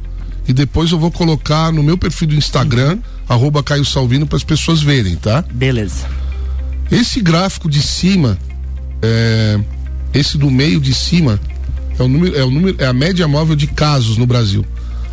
e 0.47 0.53
depois 0.53 0.91
eu 0.91 0.99
vou 0.99 1.11
colocar 1.11 1.71
no 1.71 1.83
meu 1.83 1.97
perfil 1.97 2.29
do 2.29 2.35
Instagram, 2.35 2.95
uhum. 2.95 3.01
Arroba 3.29 3.61
Caio 3.61 3.85
Salvino, 3.85 4.25
para 4.25 4.37
as 4.37 4.43
pessoas 4.43 4.81
verem, 4.81 5.15
tá? 5.15 5.45
Beleza. 5.53 6.07
Esse 6.91 7.21
gráfico 7.21 7.69
de 7.69 7.81
cima, 7.81 8.37
é, 9.01 9.59
esse 10.13 10.37
do 10.37 10.49
meio 10.49 10.81
de 10.81 10.93
cima, 10.93 11.39
é 11.99 12.03
o 12.03 12.07
número, 12.07 12.35
é 12.35 12.43
o 12.43 12.49
número, 12.49 12.75
é 12.79 12.87
a 12.87 12.93
média 12.93 13.27
móvel 13.27 13.55
de 13.55 13.67
casos 13.67 14.17
no 14.17 14.25
Brasil. 14.25 14.65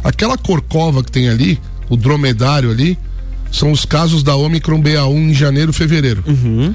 Aquela 0.02 0.38
corcova 0.38 1.04
que 1.04 1.12
tem 1.12 1.28
ali, 1.28 1.60
o 1.90 1.96
dromedário 1.96 2.70
ali, 2.70 2.98
são 3.52 3.70
os 3.70 3.84
casos 3.84 4.22
da 4.22 4.34
Omicron 4.34 4.82
BA1 4.82 5.30
em 5.30 5.34
janeiro, 5.34 5.72
fevereiro. 5.72 6.24
Uhum. 6.26 6.74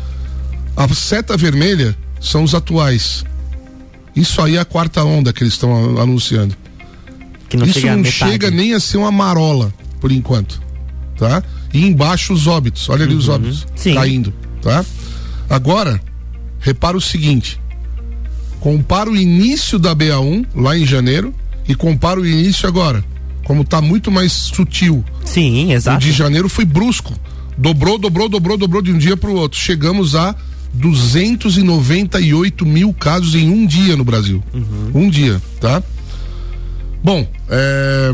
A 0.77 0.87
seta 0.93 1.35
vermelha 1.35 1.97
são 2.19 2.43
os 2.43 2.53
atuais. 2.53 3.25
Isso 4.15 4.41
aí 4.41 4.57
é 4.57 4.59
a 4.59 4.65
quarta 4.65 5.03
onda 5.03 5.33
que 5.33 5.43
eles 5.43 5.53
estão 5.53 5.99
anunciando. 5.99 6.55
Não 7.53 7.65
Isso 7.65 7.85
não 7.85 8.03
chega 8.05 8.49
nem 8.49 8.73
a 8.73 8.79
ser 8.79 8.97
uma 8.97 9.11
marola, 9.11 9.73
por 9.99 10.11
enquanto. 10.11 10.61
Tá? 11.21 11.43
E 11.71 11.85
embaixo 11.85 12.33
os 12.33 12.47
óbitos. 12.47 12.89
Olha 12.89 13.03
ali 13.03 13.13
uhum. 13.13 13.19
os 13.19 13.29
óbitos 13.29 13.67
Sim. 13.75 13.93
caindo. 13.93 14.33
Tá? 14.59 14.83
Agora, 15.47 16.01
repara 16.59 16.97
o 16.97 17.01
seguinte: 17.01 17.59
compara 18.59 19.07
o 19.07 19.15
início 19.15 19.77
da 19.77 19.95
BA1, 19.95 20.47
lá 20.55 20.75
em 20.75 20.83
janeiro, 20.83 21.31
e 21.67 21.75
compara 21.75 22.19
o 22.19 22.25
início 22.25 22.67
agora. 22.67 23.05
Como 23.43 23.61
está 23.61 23.79
muito 23.79 24.09
mais 24.09 24.31
sutil. 24.31 25.05
Sim, 25.23 25.71
exato. 25.71 25.97
O 25.97 25.99
de 25.99 26.11
janeiro 26.11 26.49
foi 26.49 26.65
brusco. 26.65 27.13
Dobrou, 27.55 27.99
dobrou, 27.99 28.27
dobrou, 28.27 28.57
dobrou 28.57 28.81
de 28.81 28.91
um 28.91 28.97
dia 28.97 29.15
para 29.15 29.29
o 29.29 29.35
outro. 29.35 29.59
Chegamos 29.59 30.15
a 30.15 30.35
298 30.73 32.65
mil 32.65 32.91
casos 32.95 33.35
em 33.35 33.47
um 33.47 33.63
dia 33.67 33.95
no 33.95 34.03
Brasil. 34.03 34.43
Uhum. 34.51 35.03
Um 35.03 35.07
dia, 35.07 35.39
tá? 35.59 35.83
Bom, 37.03 37.27
é... 37.47 38.11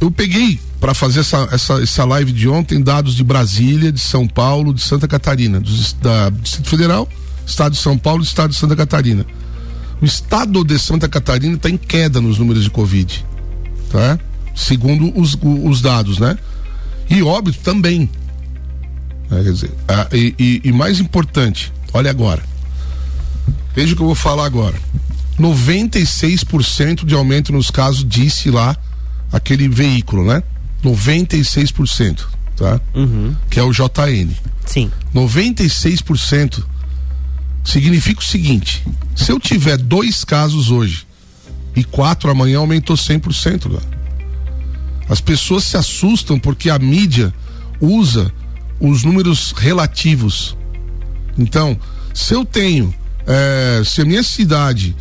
eu 0.00 0.10
peguei 0.10 0.58
para 0.80 0.94
fazer 0.94 1.20
essa, 1.20 1.48
essa, 1.50 1.82
essa 1.82 2.04
live 2.04 2.32
de 2.32 2.48
ontem 2.48 2.80
dados 2.80 3.14
de 3.14 3.24
Brasília, 3.24 3.90
de 3.90 4.00
São 4.00 4.26
Paulo, 4.26 4.72
de 4.72 4.80
Santa 4.80 5.08
Catarina, 5.08 5.60
do, 5.60 5.70
da 6.00 6.30
Distrito 6.30 6.68
Federal, 6.68 7.08
Estado 7.44 7.72
de 7.72 7.78
São 7.78 7.98
Paulo 7.98 8.22
e 8.22 8.26
Estado 8.26 8.50
de 8.50 8.56
Santa 8.56 8.76
Catarina. 8.76 9.26
O 10.00 10.04
Estado 10.04 10.64
de 10.64 10.78
Santa 10.78 11.08
Catarina 11.08 11.56
está 11.56 11.68
em 11.68 11.76
queda 11.76 12.20
nos 12.20 12.38
números 12.38 12.62
de 12.62 12.70
Covid, 12.70 13.26
tá? 13.90 14.18
Segundo 14.54 15.12
os, 15.18 15.36
os 15.42 15.80
dados, 15.80 16.18
né? 16.18 16.38
E 17.10 17.22
óbito 17.22 17.58
também. 17.60 18.08
Quer 19.28 19.42
dizer, 19.42 19.70
a, 19.88 20.08
e, 20.12 20.34
e, 20.38 20.60
e 20.64 20.72
mais 20.72 21.00
importante, 21.00 21.72
olha 21.92 22.10
agora. 22.10 22.42
Veja 23.74 23.92
o 23.92 23.96
que 23.96 24.02
eu 24.02 24.06
vou 24.06 24.14
falar 24.14 24.46
agora. 24.46 24.76
96% 25.38 27.04
de 27.04 27.14
aumento 27.14 27.52
nos 27.52 27.70
casos, 27.70 28.04
disse 28.06 28.50
lá 28.50 28.76
aquele 29.32 29.68
veículo, 29.68 30.24
né? 30.24 30.42
96%, 30.84 32.24
tá? 32.56 32.80
Uhum. 32.94 33.34
Que 33.50 33.58
é 33.58 33.62
o 33.62 33.72
JN. 33.72 34.30
Sim. 34.66 34.90
96% 35.14 36.62
significa 37.64 38.20
o 38.20 38.24
seguinte: 38.24 38.84
se 39.14 39.32
eu 39.32 39.40
tiver 39.40 39.76
dois 39.76 40.24
casos 40.24 40.70
hoje 40.70 41.06
e 41.74 41.84
quatro 41.84 42.30
amanhã, 42.30 42.58
aumentou 42.58 42.96
100%. 42.96 43.70
Né? 43.70 43.80
As 45.08 45.20
pessoas 45.20 45.64
se 45.64 45.76
assustam 45.76 46.38
porque 46.38 46.70
a 46.70 46.78
mídia 46.78 47.32
usa 47.80 48.32
os 48.80 49.04
números 49.04 49.52
relativos. 49.56 50.56
Então, 51.36 51.78
se 52.12 52.34
eu 52.34 52.44
tenho, 52.44 52.94
é, 53.26 53.82
se 53.84 54.02
a 54.02 54.04
minha 54.04 54.22
cidade 54.22 54.94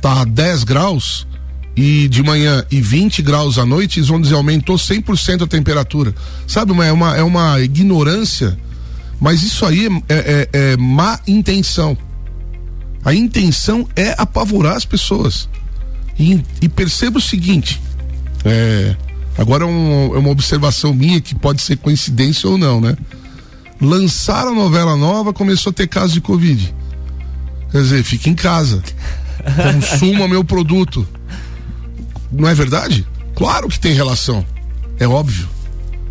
tá 0.00 0.20
a 0.20 0.24
10 0.24 0.64
graus 0.64 1.26
e 1.76 2.08
de 2.08 2.22
manhã 2.22 2.64
e 2.70 2.80
20 2.80 3.22
graus 3.22 3.58
à 3.58 3.64
noite, 3.64 3.98
eles 3.98 4.08
vão 4.08 4.20
dizer 4.20 4.34
aumentou 4.34 4.76
100% 4.76 5.42
a 5.42 5.46
temperatura. 5.46 6.14
Sabe, 6.46 6.72
é 6.82 6.92
uma, 6.92 7.16
é 7.16 7.22
uma 7.22 7.60
ignorância, 7.60 8.58
mas 9.20 9.42
isso 9.42 9.64
aí 9.64 9.86
é, 10.08 10.14
é, 10.14 10.48
é 10.52 10.76
má 10.76 11.18
intenção. 11.26 11.96
A 13.04 13.14
intenção 13.14 13.88
é 13.96 14.14
apavorar 14.18 14.76
as 14.76 14.84
pessoas. 14.84 15.48
E, 16.18 16.42
e 16.60 16.68
perceba 16.68 17.18
o 17.18 17.22
seguinte: 17.22 17.80
é, 18.44 18.94
Agora 19.36 19.64
é, 19.64 19.66
um, 19.66 20.14
é 20.14 20.18
uma 20.18 20.30
observação 20.30 20.92
minha 20.92 21.20
que 21.20 21.34
pode 21.34 21.62
ser 21.62 21.76
coincidência 21.76 22.48
ou 22.48 22.58
não, 22.58 22.80
né? 22.80 22.96
Lançaram 23.80 24.52
a 24.52 24.54
novela 24.54 24.96
nova, 24.96 25.32
começou 25.32 25.70
a 25.70 25.72
ter 25.72 25.86
casos 25.88 26.12
de 26.12 26.20
Covid. 26.20 26.72
Quer 27.70 27.78
dizer, 27.78 28.02
fique 28.04 28.28
em 28.28 28.34
casa. 28.34 28.82
Consuma 29.56 30.28
meu 30.28 30.44
produto. 30.44 31.06
Não 32.32 32.48
é 32.48 32.54
verdade? 32.54 33.06
Claro 33.34 33.68
que 33.68 33.78
tem 33.78 33.92
relação. 33.92 34.44
É 34.98 35.06
óbvio. 35.06 35.48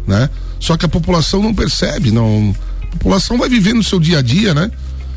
Né? 0.08 0.30
Só 0.60 0.78
que 0.78 0.86
a 0.86 0.90
população 0.90 1.42
não 1.42 1.54
percebe, 1.54 2.12
não. 2.12 2.56
A 2.84 2.88
população 2.98 3.38
vai 3.38 3.50
viver 3.50 3.74
no 3.74 3.84
seu 3.84 4.00
dia 4.00 4.20
a 4.20 4.22
dia, 4.22 4.54
né? 4.54 4.70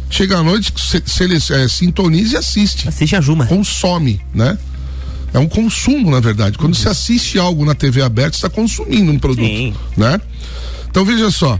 Chega 0.08 0.38
à 0.38 0.42
noite, 0.42 0.72
se, 0.76 1.02
se 1.04 1.24
ele 1.24 1.36
é, 1.36 1.68
sintoniza 1.68 2.34
e 2.34 2.36
assiste. 2.38 2.88
Assiste 2.88 3.16
a 3.16 3.20
Juma. 3.20 3.46
Consome, 3.46 4.20
né? 4.32 4.56
É 5.32 5.38
um 5.38 5.48
consumo, 5.48 6.10
na 6.10 6.20
verdade. 6.20 6.56
Quando 6.56 6.74
uhum. 6.74 6.80
você 6.80 6.88
assiste 6.88 7.38
algo 7.38 7.64
na 7.64 7.74
TV 7.74 8.00
aberta, 8.00 8.36
está 8.36 8.48
consumindo 8.48 9.10
um 9.10 9.18
produto, 9.18 9.44
Sim. 9.44 9.74
né? 9.96 10.20
Então 10.88 11.04
veja 11.04 11.28
só, 11.32 11.58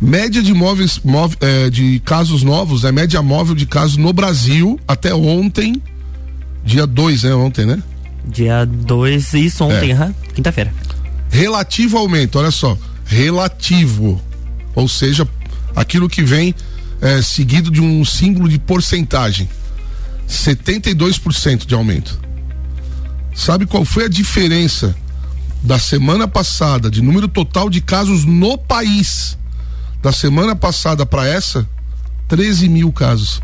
média 0.00 0.42
de 0.42 0.54
móveis, 0.54 0.98
móvel, 1.04 1.36
é, 1.42 1.68
de 1.68 2.00
casos 2.00 2.42
novos, 2.42 2.84
é 2.84 2.90
média 2.90 3.20
móvel 3.20 3.54
de 3.54 3.66
casos 3.66 3.98
no 3.98 4.10
Brasil 4.10 4.80
até 4.88 5.14
ontem, 5.14 5.82
dia 6.64 6.86
2, 6.86 7.24
né? 7.24 7.34
Ontem, 7.34 7.66
né? 7.66 7.82
Dia 8.26 8.64
2, 8.64 9.34
isso 9.34 9.64
ontem, 9.64 9.92
é. 9.92 10.12
quinta-feira. 10.34 10.72
Relativo 11.30 11.96
aumento, 11.96 12.38
olha 12.38 12.50
só, 12.50 12.76
relativo, 13.04 14.20
ou 14.74 14.88
seja, 14.88 15.26
aquilo 15.74 16.08
que 16.08 16.22
vem 16.22 16.54
é, 17.00 17.22
seguido 17.22 17.70
de 17.70 17.80
um 17.80 18.04
símbolo 18.04 18.48
de 18.48 18.58
porcentagem, 18.58 19.48
72% 20.28 21.66
de 21.66 21.74
aumento. 21.74 22.18
Sabe 23.34 23.66
qual 23.66 23.84
foi 23.84 24.06
a 24.06 24.08
diferença 24.08 24.96
da 25.62 25.78
semana 25.78 26.26
passada 26.26 26.90
de 26.90 27.02
número 27.02 27.28
total 27.28 27.68
de 27.68 27.80
casos 27.80 28.24
no 28.24 28.56
país? 28.56 29.36
Da 30.02 30.12
semana 30.12 30.56
passada 30.56 31.04
para 31.04 31.26
essa, 31.26 31.68
13 32.28 32.68
mil 32.68 32.92
casos. 32.92 33.42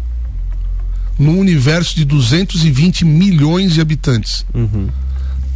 Num 1.23 1.39
universo 1.39 1.95
de 1.95 2.05
220 2.05 3.05
milhões 3.05 3.75
de 3.75 3.81
habitantes. 3.81 4.45
Uhum. 4.53 4.89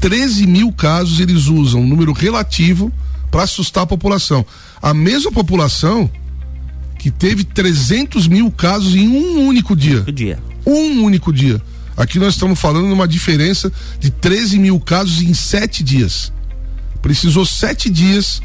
13 0.00 0.46
mil 0.46 0.72
casos 0.72 1.20
eles 1.20 1.46
usam 1.46 1.80
um 1.80 1.86
número 1.86 2.12
relativo 2.12 2.92
para 3.30 3.42
assustar 3.42 3.84
a 3.84 3.86
população. 3.86 4.44
A 4.80 4.94
mesma 4.94 5.32
população 5.32 6.10
que 6.98 7.10
teve 7.10 7.44
300 7.44 8.28
mil 8.28 8.50
casos 8.50 8.94
em 8.94 9.08
um 9.08 9.46
único 9.46 9.76
dia. 9.76 10.02
dia. 10.02 10.38
Um 10.66 11.02
único 11.02 11.32
dia. 11.32 11.60
Aqui 11.96 12.18
nós 12.18 12.34
estamos 12.34 12.58
falando 12.60 12.86
de 12.86 12.92
uma 12.92 13.08
diferença 13.08 13.72
de 13.98 14.10
13 14.10 14.58
mil 14.58 14.78
casos 14.78 15.22
em 15.22 15.32
sete 15.32 15.82
dias. 15.82 16.32
Precisou 17.00 17.46
sete 17.46 17.88
dias 17.88 18.42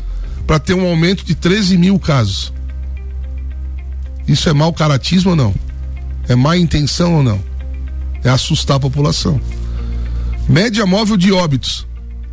para 0.48 0.60
ter 0.60 0.74
um 0.74 0.86
aumento 0.86 1.26
de 1.26 1.36
13 1.36 1.78
mil 1.78 2.00
casos. 2.00 2.54
Isso 4.28 4.48
é 4.48 4.54
mau 4.54 4.72
caratismo 4.72 5.32
ou 5.32 5.36
não? 5.36 5.56
É 6.28 6.36
má 6.36 6.58
intenção 6.58 7.16
ou 7.16 7.24
não? 7.24 7.44
É 8.24 8.30
assustar 8.30 8.78
a 8.78 8.80
população. 8.80 9.40
Média 10.48 10.86
móvel 10.86 11.18
de 11.18 11.32
óbitos. 11.32 11.88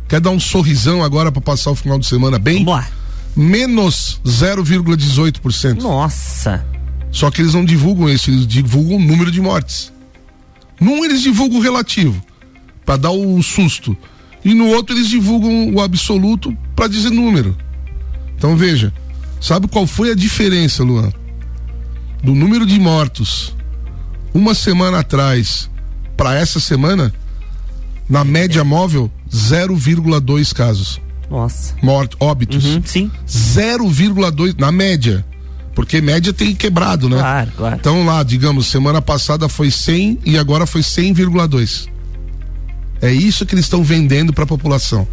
Quer 0.07 0.19
dar 0.19 0.31
um 0.31 0.39
sorrisão 0.39 1.03
agora 1.03 1.31
para 1.31 1.41
passar 1.41 1.71
o 1.71 1.75
final 1.75 1.99
de 1.99 2.05
semana 2.05 2.39
bem? 2.39 2.63
Vamos 2.63 2.79
lá. 2.79 2.89
Menos 3.35 4.19
0,18%. 4.25 5.81
Nossa. 5.81 6.65
Só 7.11 7.31
que 7.31 7.41
eles 7.41 7.53
não 7.53 7.65
divulgam 7.65 8.09
isso, 8.09 8.29
eles 8.29 8.45
divulgam 8.45 8.97
o 8.97 8.99
número 8.99 9.31
de 9.31 9.41
mortes. 9.41 9.91
Num 10.79 11.03
eles 11.03 11.21
divulgam 11.21 11.59
o 11.59 11.61
relativo, 11.61 12.21
para 12.85 12.97
dar 12.97 13.11
o 13.11 13.41
susto. 13.41 13.95
E 14.43 14.53
no 14.53 14.67
outro 14.67 14.95
eles 14.95 15.07
divulgam 15.07 15.73
o 15.73 15.81
absoluto 15.81 16.55
para 16.75 16.87
dizer 16.87 17.09
número. 17.09 17.57
Então 18.35 18.55
veja, 18.55 18.93
sabe 19.41 19.67
qual 19.67 19.85
foi 19.85 20.11
a 20.11 20.15
diferença, 20.15 20.83
Luan? 20.83 21.11
Do 22.23 22.33
número 22.33 22.65
de 22.65 22.79
mortos 22.79 23.55
uma 24.33 24.53
semana 24.53 24.99
atrás 24.99 25.69
para 26.15 26.35
essa 26.35 26.59
semana, 26.59 27.13
na 28.09 28.23
média 28.23 28.63
móvel, 28.63 29.09
0,2 29.31 30.53
casos. 30.53 30.99
Nossa. 31.29 31.75
Morte, 31.81 32.15
óbitos. 32.19 32.65
Uhum, 32.65 32.81
sim. 32.83 33.11
0,2 33.27 34.55
na 34.57 34.71
média. 34.71 35.25
Porque 35.75 36.01
média 36.01 36.33
tem 36.33 36.53
quebrado, 36.53 37.07
né? 37.07 37.17
Claro, 37.17 37.51
claro. 37.55 37.75
Então 37.79 38.05
lá, 38.05 38.21
digamos, 38.23 38.67
semana 38.67 39.01
passada 39.01 39.47
foi 39.47 39.71
100 39.71 40.19
e 40.25 40.37
agora 40.37 40.65
foi 40.65 40.81
100,2. 40.81 41.87
É 43.01 43.11
isso 43.11 43.45
que 43.45 43.55
eles 43.55 43.65
estão 43.65 43.83
vendendo 43.83 44.33
para 44.33 44.43
a 44.43 44.47
população. 44.47 45.07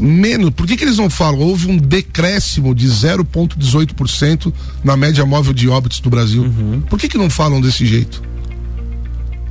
Menos, 0.00 0.50
por 0.50 0.66
que, 0.66 0.76
que 0.76 0.84
eles 0.84 0.98
não 0.98 1.10
falam? 1.10 1.40
Houve 1.40 1.66
um 1.68 1.76
decréscimo 1.76 2.74
de 2.74 2.86
0,18% 2.86 4.52
na 4.84 4.96
média 4.96 5.26
móvel 5.26 5.52
de 5.52 5.68
óbitos 5.68 5.98
do 5.98 6.08
Brasil. 6.08 6.42
Uhum. 6.42 6.80
Por 6.82 6.98
que, 6.98 7.08
que 7.08 7.18
não 7.18 7.28
falam 7.28 7.60
desse 7.60 7.84
jeito? 7.84 8.22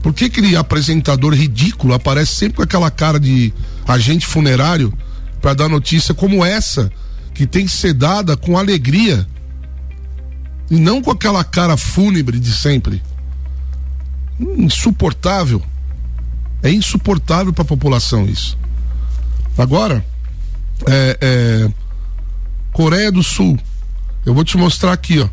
Por 0.01 0.13
que 0.13 0.25
aquele 0.25 0.55
apresentador 0.55 1.33
ridículo 1.33 1.93
aparece 1.93 2.33
sempre 2.33 2.57
com 2.57 2.63
aquela 2.63 2.89
cara 2.89 3.19
de 3.19 3.53
agente 3.88 4.25
funerário 4.25 4.93
para 5.41 5.53
dar 5.53 5.69
notícia 5.69 6.13
como 6.13 6.43
essa, 6.43 6.91
que 7.33 7.45
tem 7.45 7.65
que 7.65 7.71
ser 7.71 7.93
dada 7.93 8.38
com 8.38 8.57
alegria 8.57 9.27
e 10.69 10.75
não 10.75 11.01
com 11.01 11.12
aquela 11.12 11.43
cara 11.43 11.75
fúnebre 11.75 12.39
de 12.39 12.53
sempre? 12.53 13.01
Insuportável. 14.39 15.62
É 16.62 16.71
insuportável 16.71 17.51
para 17.51 17.63
a 17.63 17.67
população 17.67 18.25
isso. 18.25 18.57
Agora, 19.57 20.03
é, 20.87 21.17
é, 21.21 21.69
Coreia 22.71 23.11
do 23.11 23.23
Sul. 23.23 23.57
Eu 24.25 24.33
vou 24.33 24.43
te 24.43 24.57
mostrar 24.57 24.93
aqui, 24.93 25.19
ó. 25.19 25.27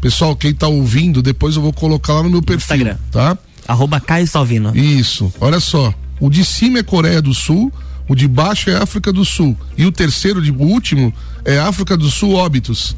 Pessoal, 0.00 0.36
quem 0.36 0.54
tá 0.54 0.68
ouvindo, 0.68 1.22
depois 1.22 1.56
eu 1.56 1.62
vou 1.62 1.72
colocar 1.72 2.14
lá 2.14 2.22
no 2.22 2.30
meu 2.30 2.42
perfil, 2.42 2.76
Instagram. 2.76 2.96
tá? 3.10 3.36
Arroba 3.66 4.00
Caio 4.00 4.26
Salvino. 4.26 4.76
Isso. 4.76 5.32
Olha 5.40 5.58
só. 5.58 5.92
O 6.20 6.30
de 6.30 6.44
cima 6.44 6.78
é 6.78 6.82
Coreia 6.82 7.20
do 7.20 7.34
Sul, 7.34 7.72
o 8.08 8.14
de 8.14 8.28
baixo 8.28 8.70
é 8.70 8.76
África 8.76 9.12
do 9.12 9.24
Sul. 9.24 9.56
E 9.76 9.84
o 9.84 9.90
terceiro, 9.92 10.40
de, 10.40 10.50
o 10.50 10.62
último, 10.62 11.12
é 11.44 11.58
África 11.58 11.96
do 11.96 12.08
Sul 12.08 12.34
óbitos. 12.34 12.96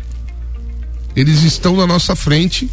Eles 1.16 1.42
estão 1.42 1.76
na 1.76 1.86
nossa 1.86 2.14
frente. 2.14 2.70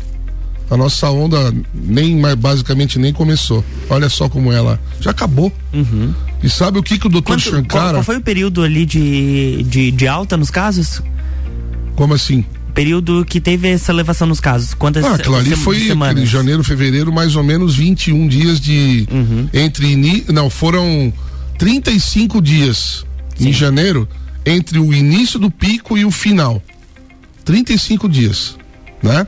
A 0.70 0.76
nossa 0.76 1.10
onda 1.12 1.54
nem 1.74 2.20
basicamente 2.36 2.98
nem 2.98 3.14
começou. 3.14 3.64
Olha 3.90 4.10
só 4.10 4.28
como 4.28 4.52
ela 4.52 4.80
já 5.00 5.12
acabou. 5.12 5.54
Uhum. 5.72 6.14
E 6.46 6.50
sabe 6.50 6.78
o 6.78 6.84
que, 6.84 7.00
que 7.00 7.08
o 7.08 7.10
doutor 7.10 7.40
Shankara. 7.40 7.66
Qual, 7.68 7.92
qual, 7.94 8.04
foi 8.04 8.18
o 8.18 8.22
período 8.22 8.62
ali 8.62 8.86
de, 8.86 9.64
de, 9.64 9.90
de 9.90 10.08
alta 10.08 10.38
nos 10.38 10.52
casos? 10.52 11.02
Como 11.96 12.14
assim? 12.14 12.46
Período 12.76 13.26
que 13.26 13.42
teve 13.42 13.68
essa 13.70 13.92
elevação 13.92 14.28
nos 14.28 14.40
casos. 14.40 14.76
Quantas 14.76 15.04
ah, 15.06 15.16
aquilo 15.16 15.36
ali 15.36 15.56
foi 15.56 15.78
em 15.78 16.26
janeiro, 16.26 16.64
fevereiro, 16.64 17.12
mais 17.12 17.36
ou 17.36 17.44
menos 17.44 17.76
21 17.76 18.28
dias 18.28 18.60
de. 18.60 19.08
Uhum. 19.12 19.50
Entre. 19.52 19.88
Ini, 19.88 20.26
não, 20.32 20.48
foram 20.48 21.12
35 21.58 22.40
dias 22.42 23.04
Sim. 23.36 23.50
em 23.50 23.54
janeiro 23.54 24.08
entre 24.46 24.78
o 24.78 24.94
início 24.94 25.40
do 25.40 25.50
pico 25.50 25.98
e 25.98 26.06
o 26.06 26.12
final. 26.12 26.62
35 27.44 28.08
dias, 28.08 28.56
né? 29.02 29.26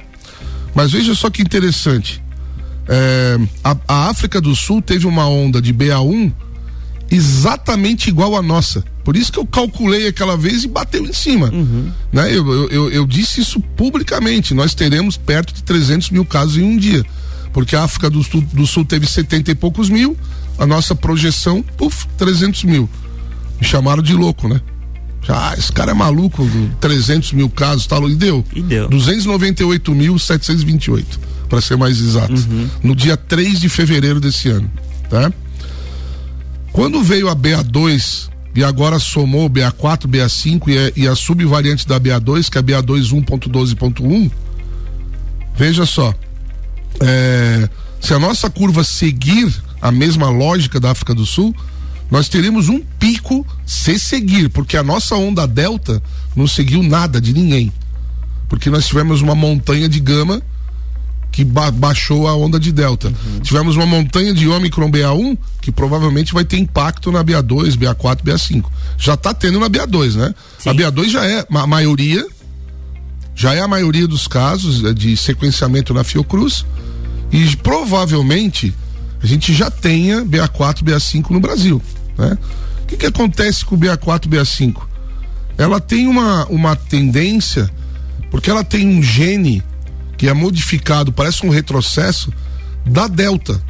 Mas 0.76 0.92
veja 0.92 1.16
só 1.16 1.32
que 1.32 1.42
interessante. 1.42 2.22
É, 2.88 3.40
a, 3.64 3.76
a 3.88 4.10
África 4.10 4.40
do 4.40 4.56
Sul 4.56 4.84
teve 4.84 5.08
uma 5.08 5.28
onda 5.28 5.60
de 5.60 5.74
BA1 5.74 6.32
exatamente 7.10 8.10
igual 8.10 8.36
a 8.36 8.42
nossa. 8.42 8.84
Por 9.04 9.16
isso 9.16 9.32
que 9.32 9.40
eu 9.40 9.46
calculei 9.46 10.08
aquela 10.08 10.36
vez 10.36 10.64
e 10.64 10.68
bateu 10.68 11.06
em 11.06 11.14
cima. 11.14 11.50
Uhum. 11.50 11.92
Né? 12.12 12.36
Eu, 12.36 12.52
eu, 12.52 12.70
eu, 12.70 12.90
eu, 12.90 13.08
disse 13.08 13.40
isso 13.40 13.62
publicamente. 13.76 14.54
Nós 14.54 14.74
teremos 14.74 15.16
perto 15.16 15.54
de 15.54 15.64
300 15.64 16.10
mil 16.10 16.26
casos 16.26 16.58
em 16.58 16.64
um 16.64 16.78
dia. 16.78 17.06
Porque 17.54 17.76
a 17.76 17.84
África 17.84 18.10
do 18.10 18.22
Sul, 18.22 18.42
do 18.54 18.68
Sul 18.68 18.84
teve 18.84 19.08
70 19.08 19.52
e 19.52 19.56
poucos 19.56 19.90
mil, 19.90 20.18
a 20.58 20.66
nossa 20.66 20.94
projeção, 20.94 21.64
puf, 21.78 22.06
300 22.18 22.66
mil. 22.66 22.90
Me 23.60 23.66
chamaram 23.66 24.04
de 24.04 24.14
louco, 24.14 24.48
né? 24.48 24.62
Ah, 25.30 25.54
esse 25.58 25.72
cara 25.72 25.92
é 25.92 25.94
maluco, 25.94 26.46
300 26.80 27.34
mil 27.34 27.50
casos, 27.50 27.86
tal, 27.86 28.10
e 28.10 28.16
deu. 28.16 28.46
E 28.54 28.62
deu. 28.62 28.90
298.728, 28.90 31.04
para 31.50 31.60
ser 31.60 31.76
mais 31.76 32.00
exato. 32.00 32.34
Uhum. 32.34 32.70
No 32.82 32.96
dia 32.96 33.18
3 33.18 33.60
de 33.60 33.68
fevereiro 33.68 34.22
desse 34.22 34.48
ano, 34.50 34.72
tá? 35.10 35.34
Quando 36.78 37.02
veio 37.02 37.28
a 37.28 37.36
BA2 37.36 38.30
e 38.54 38.64
agora 38.64 39.00
somou 39.00 39.50
BA4, 39.50 40.06
BA5 40.06 40.68
e 40.68 40.78
a, 40.78 40.92
e 40.96 41.08
a 41.08 41.16
subvariante 41.16 41.88
da 41.88 42.00
BA2, 42.00 42.52
que 42.52 42.58
é 42.60 42.62
a 42.62 42.64
BA2 42.64 43.20
1.12.1, 43.26 44.32
veja 45.56 45.88
só. 45.88 46.14
É, 47.02 47.68
se 48.00 48.14
a 48.14 48.20
nossa 48.20 48.48
curva 48.48 48.84
seguir 48.84 49.52
a 49.82 49.92
mesma 49.92 50.30
lógica 50.30 50.80
da 50.80 50.92
África 50.92 51.16
do 51.16 51.26
Sul, 51.26 51.52
nós 52.12 52.30
teremos 52.30 52.70
um 52.70 52.80
pico 53.00 53.44
se 53.66 53.98
seguir, 53.98 54.48
porque 54.50 54.78
a 54.78 54.84
nossa 54.84 55.16
onda 55.16 55.48
delta 55.48 56.00
não 56.36 56.46
seguiu 56.46 56.84
nada 56.84 57.20
de 57.20 57.34
ninguém. 57.34 57.74
Porque 58.48 58.70
nós 58.70 58.86
tivemos 58.86 59.20
uma 59.24 59.34
montanha 59.34 59.90
de 59.90 60.00
gama 60.00 60.44
que 61.38 61.46
ba 61.46 61.70
baixou 61.70 62.28
a 62.28 62.36
onda 62.36 62.60
de 62.60 62.72
delta. 62.72 63.10
Uhum. 63.10 63.42
Tivemos 63.42 63.76
uma 63.76 63.86
montanha 63.86 64.34
de 64.34 64.48
Omicron 64.48 64.90
BA1 64.90 65.38
que 65.62 65.72
provavelmente 65.72 66.34
vai 66.34 66.44
ter 66.44 66.58
impacto 66.58 67.12
na 67.12 67.24
BA2, 67.24 67.78
BA4, 67.78 68.24
BA5. 68.24 68.66
Já 68.98 69.14
está 69.14 69.36
tendo 69.36 69.60
na 69.60 69.70
BA2, 69.70 70.16
né? 70.16 70.34
Sim. 70.58 70.70
A 70.70 70.74
BA2 70.74 71.10
já 71.10 71.24
é 71.28 71.46
a 71.48 71.68
maioria, 71.68 72.26
já 73.36 73.54
é 73.54 73.62
a 73.62 73.68
maioria 73.68 74.08
dos 74.08 74.28
casos 74.28 74.82
né, 74.82 74.94
de 74.94 75.16
sequenciamento 75.16 75.94
na 75.94 76.04
Fiocruz 76.04 76.66
e 77.32 77.56
provavelmente 77.58 78.74
a 79.22 79.28
gente 79.28 79.54
já 79.54 79.70
tenha 79.70 80.26
BA4, 80.26 80.82
BA5 80.82 81.30
no 81.30 81.40
Brasil, 81.40 81.80
né? 82.18 82.36
O 82.82 82.88
que, 82.88 82.98
que 82.98 83.06
acontece 83.06 83.64
com 83.64 83.76
o 83.76 83.78
BA4, 83.78 84.26
BA5? 84.26 84.82
Ela 85.56 85.80
tem 85.80 86.08
uma, 86.08 86.48
uma 86.48 86.76
tendência, 86.76 87.70
porque 88.32 88.50
ela 88.50 88.64
tem 88.64 88.88
um 88.88 89.04
gene 89.04 89.62
que 90.18 90.28
é 90.28 90.34
modificado, 90.34 91.12
parece 91.12 91.46
um 91.46 91.50
retrocesso 91.50 92.34
da 92.86 93.08
delta. 93.08 93.62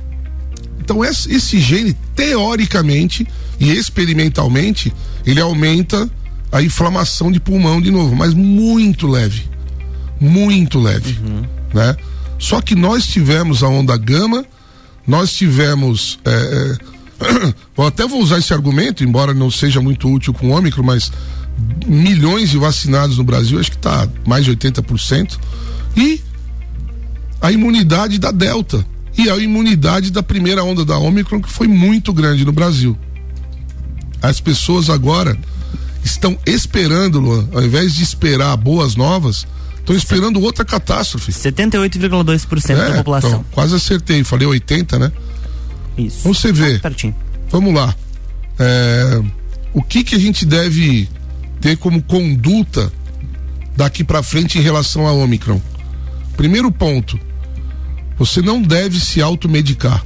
Então 0.80 1.04
esse 1.04 1.60
gene, 1.60 1.94
teoricamente 2.16 3.28
e 3.60 3.72
experimentalmente, 3.72 4.94
ele 5.26 5.42
aumenta 5.42 6.10
a 6.52 6.62
inflamação 6.62 7.32
de 7.32 7.40
pulmão 7.40 7.82
de 7.82 7.92
novo, 7.92 8.16
mas 8.16 8.34
muito 8.34 9.08
leve. 9.08 9.50
Muito 10.20 10.80
leve. 10.80 11.20
Uhum. 11.22 11.44
Né? 11.74 11.96
Só 12.40 12.62
que 12.62 12.76
nós 12.76 13.06
tivemos 13.08 13.64
a 13.64 13.68
onda 13.68 13.98
gama, 13.98 14.46
nós 15.06 15.34
tivemos. 15.34 16.20
É, 16.24 16.78
eu 17.78 17.86
até 17.86 18.08
vou 18.08 18.22
usar 18.22 18.38
esse 18.38 18.54
argumento, 18.54 19.04
embora 19.04 19.34
não 19.34 19.52
seja 19.52 19.82
muito 19.82 20.10
útil 20.10 20.34
com 20.34 20.50
o 20.50 20.52
Ômicron, 20.52 20.84
mas 20.84 21.12
milhões 21.86 22.50
de 22.50 22.58
vacinados 22.58 23.18
no 23.18 23.24
Brasil, 23.24 23.60
acho 23.60 23.72
que 23.72 23.78
está 23.78 24.08
mais 24.26 24.46
de 24.46 24.56
80%. 24.56 25.38
E 25.96 26.22
a 27.42 27.52
imunidade 27.52 28.20
da 28.20 28.32
Delta 28.32 28.86
e 29.18 29.30
a 29.30 29.38
imunidade 29.38 30.12
da 30.12 30.22
primeira 30.22 30.64
onda 30.64 30.86
da 30.86 30.98
Omicron, 30.98 31.42
que 31.42 31.50
foi 31.52 31.68
muito 31.68 32.14
grande 32.14 32.46
no 32.46 32.52
Brasil. 32.52 32.98
As 34.22 34.40
pessoas 34.40 34.90
agora 34.90 35.38
estão 36.04 36.38
esperando, 36.46 37.20
Luan, 37.20 37.48
ao 37.54 37.64
invés 37.64 37.94
de 37.94 38.04
esperar 38.04 38.56
boas 38.58 38.96
novas, 38.96 39.46
estão 39.78 39.96
esperando 39.96 40.40
outra 40.42 40.64
catástrofe. 40.64 41.32
78,2% 41.32 42.70
é, 42.70 42.76
da 42.76 42.98
população. 42.98 43.30
Então, 43.30 43.46
quase 43.52 43.76
acertei, 43.76 44.24
falei 44.24 44.48
80, 44.48 45.00
né? 45.00 45.12
Isso. 45.98 46.20
Então 46.20 46.34
você 46.34 46.52
vê. 46.52 46.80
Ah, 46.84 47.14
vamos 47.50 47.74
lá. 47.74 47.96
É, 48.60 49.22
o 49.74 49.82
que 49.82 50.04
que 50.04 50.16
a 50.16 50.20
gente 50.20 50.46
deve 50.46 51.10
ter 51.60 51.78
como 51.78 52.02
conduta 52.02 52.92
daqui 53.76 54.04
para 54.04 54.22
frente 54.22 54.58
em 54.58 54.62
relação 54.62 55.08
à 55.08 55.12
Omicron? 55.12 55.62
Primeiro 56.36 56.72
ponto, 56.72 57.20
você 58.18 58.42
não 58.42 58.62
deve 58.62 59.00
se 59.00 59.22
automedicar. 59.22 60.04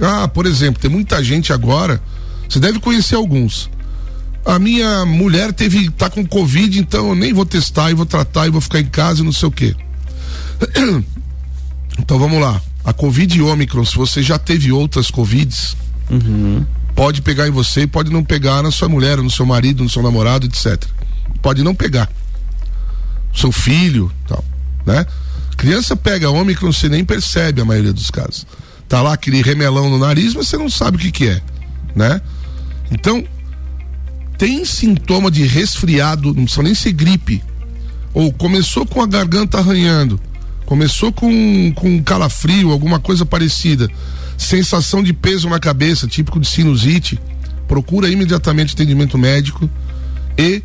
Ah, 0.00 0.26
por 0.28 0.46
exemplo, 0.46 0.80
tem 0.80 0.90
muita 0.90 1.22
gente 1.22 1.52
agora, 1.52 2.00
você 2.48 2.58
deve 2.58 2.80
conhecer 2.80 3.14
alguns. 3.14 3.70
A 4.44 4.58
minha 4.58 5.04
mulher 5.04 5.52
teve 5.52 5.90
tá 5.90 6.08
com 6.08 6.26
covid, 6.26 6.78
então 6.78 7.10
eu 7.10 7.14
nem 7.14 7.32
vou 7.32 7.44
testar 7.44 7.90
e 7.90 7.94
vou 7.94 8.06
tratar 8.06 8.46
e 8.46 8.50
vou 8.50 8.60
ficar 8.60 8.80
em 8.80 8.86
casa 8.86 9.20
e 9.20 9.24
não 9.24 9.32
sei 9.32 9.48
o 9.48 9.52
quê. 9.52 9.74
Então 11.98 12.18
vamos 12.18 12.40
lá. 12.40 12.60
A 12.82 12.94
Covid 12.94 13.42
Omicron, 13.42 13.84
se 13.84 13.94
você 13.94 14.22
já 14.22 14.38
teve 14.38 14.72
outras 14.72 15.10
Covids, 15.10 15.76
uhum. 16.10 16.64
pode 16.94 17.20
pegar 17.20 17.46
em 17.46 17.50
você 17.50 17.82
e 17.82 17.86
pode 17.86 18.10
não 18.10 18.24
pegar 18.24 18.62
na 18.62 18.70
sua 18.70 18.88
mulher, 18.88 19.18
no 19.18 19.30
seu 19.30 19.44
marido, 19.44 19.82
no 19.82 19.90
seu 19.90 20.02
namorado, 20.02 20.46
etc. 20.46 20.82
Pode 21.42 21.62
não 21.62 21.74
pegar. 21.74 22.08
Seu 23.34 23.52
filho, 23.52 24.10
tal, 24.26 24.42
né? 24.86 25.04
Criança 25.60 25.94
pega 25.94 26.30
Ômicron, 26.30 26.72
você 26.72 26.88
nem 26.88 27.04
percebe 27.04 27.60
a 27.60 27.64
maioria 27.64 27.92
dos 27.92 28.10
casos. 28.10 28.46
Tá 28.88 29.02
lá 29.02 29.12
aquele 29.12 29.42
remelão 29.42 29.88
no 29.88 29.98
nariz, 29.98 30.34
mas 30.34 30.48
você 30.48 30.56
não 30.56 30.68
sabe 30.68 30.96
o 30.96 31.00
que 31.00 31.12
que 31.12 31.28
é, 31.28 31.40
né? 31.94 32.20
Então, 32.90 33.22
tem 34.36 34.64
sintoma 34.64 35.30
de 35.30 35.44
resfriado, 35.46 36.34
não 36.34 36.44
precisa 36.44 36.62
nem 36.62 36.74
ser 36.74 36.92
gripe. 36.92 37.44
Ou 38.12 38.32
começou 38.32 38.84
com 38.84 39.00
a 39.00 39.06
garganta 39.06 39.58
arranhando, 39.58 40.18
Começou 40.70 41.12
com, 41.12 41.72
com 41.74 42.00
calafrio, 42.00 42.70
alguma 42.70 43.00
coisa 43.00 43.26
parecida. 43.26 43.90
Sensação 44.38 45.02
de 45.02 45.12
peso 45.12 45.48
na 45.48 45.58
cabeça, 45.58 46.06
típico 46.06 46.38
de 46.38 46.46
sinusite. 46.46 47.18
Procura 47.66 48.08
imediatamente 48.08 48.74
atendimento 48.74 49.18
médico 49.18 49.68
e 50.38 50.62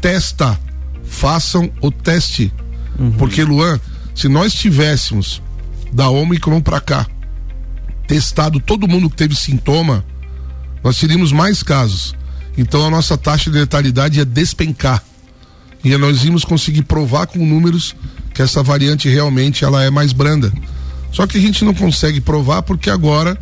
testa. 0.00 0.56
Façam 1.02 1.72
o 1.80 1.90
teste. 1.90 2.52
Uhum. 2.96 3.10
Porque, 3.10 3.42
Luan, 3.42 3.80
se 4.18 4.28
nós 4.28 4.52
tivéssemos 4.52 5.40
da 5.92 6.10
Omicron 6.10 6.60
para 6.60 6.80
cá, 6.80 7.06
testado 8.04 8.58
todo 8.58 8.88
mundo 8.88 9.08
que 9.08 9.14
teve 9.14 9.36
sintoma, 9.36 10.04
nós 10.82 10.98
teríamos 10.98 11.30
mais 11.30 11.62
casos. 11.62 12.16
Então 12.56 12.84
a 12.84 12.90
nossa 12.90 13.16
taxa 13.16 13.48
de 13.48 13.56
letalidade 13.56 14.18
ia 14.18 14.24
despencar. 14.24 15.04
E 15.84 15.96
nós 15.96 16.24
íamos 16.24 16.44
conseguir 16.44 16.82
provar 16.82 17.28
com 17.28 17.38
números 17.46 17.94
que 18.34 18.42
essa 18.42 18.60
variante 18.60 19.08
realmente 19.08 19.64
ela 19.64 19.84
é 19.84 19.90
mais 19.90 20.12
branda. 20.12 20.52
Só 21.12 21.24
que 21.24 21.38
a 21.38 21.40
gente 21.40 21.64
não 21.64 21.72
consegue 21.72 22.20
provar 22.20 22.62
porque 22.62 22.90
agora 22.90 23.38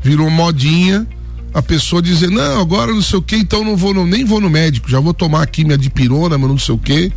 virou 0.00 0.30
modinha 0.30 1.08
a 1.52 1.60
pessoa 1.60 2.00
dizer, 2.00 2.30
não, 2.30 2.60
agora 2.60 2.92
não 2.92 3.02
sei 3.02 3.18
o 3.18 3.22
que, 3.22 3.34
então 3.34 3.64
não 3.64 3.76
vou, 3.76 3.92
no, 3.92 4.06
nem 4.06 4.24
vou 4.24 4.40
no 4.40 4.48
médico, 4.48 4.88
já 4.88 5.00
vou 5.00 5.12
tomar 5.12 5.42
aqui 5.42 5.64
minha 5.64 5.76
dipirona, 5.76 6.38
mas 6.38 6.48
não 6.48 6.56
sei 6.56 6.72
o 6.72 6.78
que, 6.78 7.12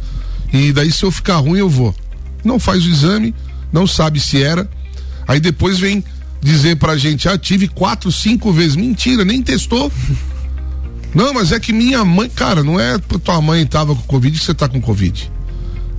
e 0.52 0.74
daí 0.74 0.92
se 0.92 1.04
eu 1.04 1.12
ficar 1.12 1.38
ruim 1.38 1.60
eu 1.60 1.70
vou. 1.70 1.94
Não 2.44 2.60
faz 2.60 2.86
o 2.86 2.90
exame, 2.90 3.34
não 3.72 3.88
sabe 3.88 4.20
se 4.20 4.42
era, 4.42 4.70
aí 5.28 5.40
depois 5.40 5.80
vem 5.80 6.04
dizer 6.42 6.76
pra 6.76 6.98
gente, 6.98 7.28
ah, 7.30 7.38
tive 7.38 7.68
quatro, 7.68 8.12
cinco 8.12 8.52
vezes, 8.52 8.76
mentira, 8.76 9.24
nem 9.24 9.42
testou. 9.42 9.92
Não, 11.16 11.32
mas 11.32 11.52
é 11.52 11.60
que 11.60 11.72
minha 11.72 12.04
mãe, 12.04 12.28
cara, 12.28 12.64
não 12.64 12.80
é 12.80 12.98
tua 12.98 13.40
mãe 13.40 13.64
tava 13.68 13.94
com 13.94 14.02
Covid 14.02 14.36
que 14.36 14.44
você 14.44 14.52
tá 14.52 14.68
com 14.68 14.82
Covid. 14.82 15.32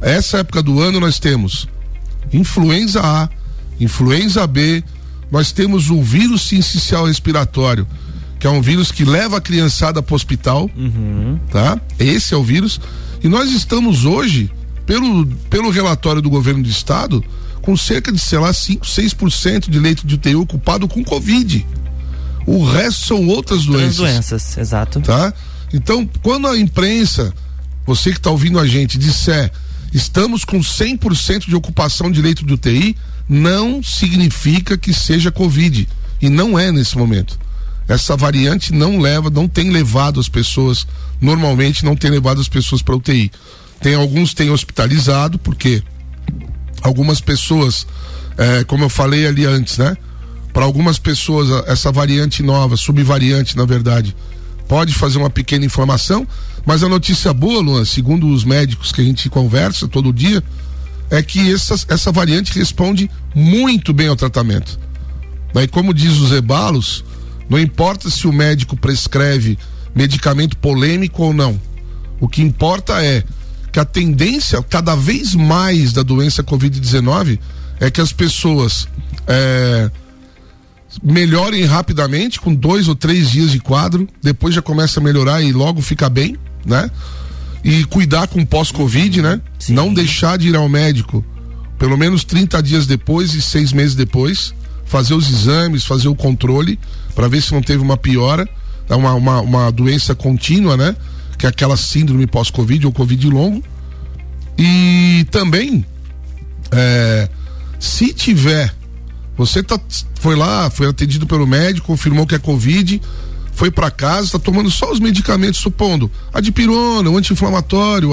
Essa 0.01 0.39
época 0.39 0.61
do 0.61 0.81
ano 0.81 0.99
nós 0.99 1.21
temos 1.21 1.69
influenza 2.33 3.01
A, 3.01 3.29
influenza 3.79 4.45
B, 4.45 4.83
nós 5.31 5.53
temos 5.53 5.89
o 5.89 6.03
vírus 6.03 6.43
sincicial 6.43 7.07
respiratório, 7.07 7.87
que 8.39 8.47
é 8.47 8.51
um 8.51 8.61
vírus 8.61 8.91
que 8.91 9.05
leva 9.05 9.39
a 9.39 9.41
criançada 9.41 10.03
para 10.03 10.13
o 10.13 10.17
hospital, 10.17 10.69
uhum. 10.77 11.39
tá? 11.51 11.81
Esse 11.99 12.35
é 12.35 12.37
o 12.37 12.43
vírus. 12.43 12.81
E 13.23 13.29
nós 13.29 13.51
estamos 13.53 14.05
hoje, 14.05 14.51
pelo, 14.87 15.27
pelo 15.49 15.71
relatório 15.71 16.21
do 16.21 16.31
governo 16.31 16.63
do 16.63 16.69
estado, 16.69 17.25
com 17.63 17.77
cerca 17.77 18.13
de, 18.13 18.19
sei 18.19 18.39
lá, 18.39 18.53
5, 18.53 18.85
6% 18.85 19.71
de 19.71 19.79
leito 19.79 20.07
de 20.07 20.15
UTI 20.15 20.37
ocupado 20.37 20.87
com 20.87 21.03
Covid. 21.03 21.67
O 22.47 22.65
resto 22.65 23.07
são 23.07 23.27
outras 23.27 23.65
doenças. 23.65 23.99
Outras 24.01 24.15
doenças, 24.15 24.59
exato. 24.59 25.01
Tá? 25.01 25.33
Então, 25.73 26.09
quando 26.23 26.47
a 26.47 26.59
imprensa, 26.59 27.33
você 27.87 28.11
que 28.11 28.19
está 28.19 28.31
ouvindo 28.31 28.59
a 28.59 28.67
gente, 28.67 28.99
disser 28.99 29.51
estamos 29.93 30.45
com 30.45 30.59
100% 30.59 31.47
de 31.47 31.55
ocupação 31.55 32.11
de 32.11 32.21
leito 32.21 32.45
de 32.45 32.53
UTI, 32.53 32.97
não 33.29 33.83
significa 33.83 34.77
que 34.77 34.93
seja 34.93 35.31
Covid. 35.31 35.89
E 36.21 36.29
não 36.29 36.59
é 36.59 36.73
nesse 36.73 36.99
momento. 36.99 37.39
Essa 37.87 38.17
variante 38.17 38.73
não 38.73 38.99
leva, 38.99 39.31
não 39.31 39.47
tem 39.47 39.71
levado 39.71 40.19
as 40.19 40.29
pessoas, 40.29 40.87
normalmente 41.21 41.85
não 41.85 41.95
tem 41.95 42.11
levado 42.11 42.41
as 42.41 42.49
pessoas 42.49 42.83
para 42.83 42.97
UTI. 42.97 43.31
Tem 43.81 43.95
alguns 43.95 44.35
têm 44.35 44.51
hospitalizado, 44.51 45.39
porque 45.39 45.83
algumas 46.83 47.21
pessoas, 47.21 47.87
é, 48.37 48.65
como 48.65 48.85
eu 48.85 48.89
falei 48.89 49.27
ali 49.27 49.45
antes, 49.45 49.79
né? 49.79 49.97
Para 50.53 50.65
algumas 50.65 50.99
pessoas, 50.99 51.67
essa 51.67 51.91
variante 51.91 52.43
nova, 52.43 52.77
subvariante, 52.77 53.57
na 53.57 53.65
verdade, 53.65 54.15
pode 54.69 54.95
fazer 54.95 55.19
uma 55.19 55.31
pequena 55.31 55.65
inflamação, 55.65 56.27
mas 56.65 56.83
a 56.83 56.89
notícia 56.89 57.33
boa, 57.33 57.61
Luan, 57.61 57.85
segundo 57.85 58.29
os 58.29 58.45
médicos 58.45 58.93
que 58.93 59.01
a 59.01 59.05
gente 59.05 59.29
conversa 59.29 59.89
todo 59.89 60.13
dia, 60.13 60.43
é 61.11 61.23
que 61.23 61.53
essa, 61.53 61.75
essa 61.89 62.13
variante 62.13 62.57
responde 62.57 63.11
muito 63.35 63.93
bem 63.93 64.09
ao 64.09 64.17
tratamento. 64.17 64.79
Daí, 65.53 65.69
como 65.69 65.93
diz 65.93 66.19
os 66.19 66.33
Ebalos, 66.33 67.05
não 67.49 67.59
importa 67.59 68.09
se 68.09 68.27
o 68.27 68.33
médico 68.33 68.77
prescreve 68.77 69.59
medicamento 69.95 70.57
polêmico 70.57 71.23
ou 71.23 71.33
não. 71.33 71.61
O 72.21 72.29
que 72.29 72.43
importa 72.43 73.05
é 73.05 73.23
que 73.75 73.81
a 73.81 73.85
tendência 73.85 74.63
cada 74.63 74.95
vez 74.95 75.35
mais 75.35 75.93
da 75.93 76.05
doença 76.05 76.45
Covid-19 76.45 77.41
é 77.81 77.91
que 77.91 78.01
as 78.01 78.13
pessoas 78.13 78.87
é, 79.27 79.91
melhorem 81.03 81.65
rapidamente, 81.65 82.41
com 82.41 82.55
dois 82.55 82.87
ou 82.87 82.95
três 82.95 83.29
dias 83.29 83.51
de 83.51 83.59
quadro, 83.59 84.09
depois 84.23 84.55
já 84.55 84.63
começa 84.63 85.01
a 85.01 85.03
melhorar 85.03 85.43
e 85.43 85.53
logo 85.53 85.83
fica 85.83 86.09
bem 86.09 86.39
né? 86.65 86.89
E 87.65 87.85
cuidar 87.85 88.29
com 88.29 88.45
pós-Covid, 88.45 89.21
né? 89.21 89.41
Sim. 89.59 89.75
Não 89.75 89.93
deixar 89.93 90.39
de 90.39 90.51
ir 90.51 90.57
ao 90.57 90.69
médico 90.69 91.25
pelo 91.77 91.97
menos 91.97 92.23
30 92.23 92.63
dias 92.63 92.87
depois 92.87 93.35
e 93.35 93.43
seis 93.43 93.73
meses 93.73 93.97
depois, 93.97 94.55
fazer 94.87 95.15
os 95.15 95.29
exames, 95.29 95.85
fazer 95.85 96.07
o 96.07 96.15
controle, 96.15 96.79
para 97.13 97.27
ver 97.27 97.43
se 97.43 97.53
não 97.53 97.61
teve 97.61 97.83
uma 97.83 97.97
piora, 97.97 98.49
uma, 98.89 99.15
uma, 99.15 99.41
uma 99.41 99.73
doença 99.73 100.15
contínua, 100.15 100.77
né? 100.77 100.95
Que 101.39 101.47
é 101.47 101.49
aquela 101.49 101.77
síndrome 101.77 102.27
pós-Covid 102.27 102.87
ou 102.87 102.93
Covid 102.93 103.29
longo. 103.29 103.63
E 104.59 105.27
também, 105.31 105.85
é, 106.71 107.29
se 107.79 108.13
tiver, 108.15 108.75
você 109.37 109.63
tá, 109.63 109.79
foi 110.21 110.37
lá, 110.37 110.71
foi 110.71 110.89
atendido 110.89 111.27
pelo 111.27 111.47
médico, 111.47 111.87
confirmou 111.87 112.27
que 112.27 112.35
é 112.35 112.39
Covid, 112.39 113.01
foi 113.53 113.71
para 113.71 113.91
casa, 113.91 114.27
está 114.27 114.39
tomando 114.39 114.71
só 114.71 114.91
os 114.91 115.01
medicamentos, 115.01 115.61
supondo 115.61 116.11
a 116.33 116.41
dipirona, 116.41 117.09
o 117.09 117.17
anti-inflamatório, 117.17 118.11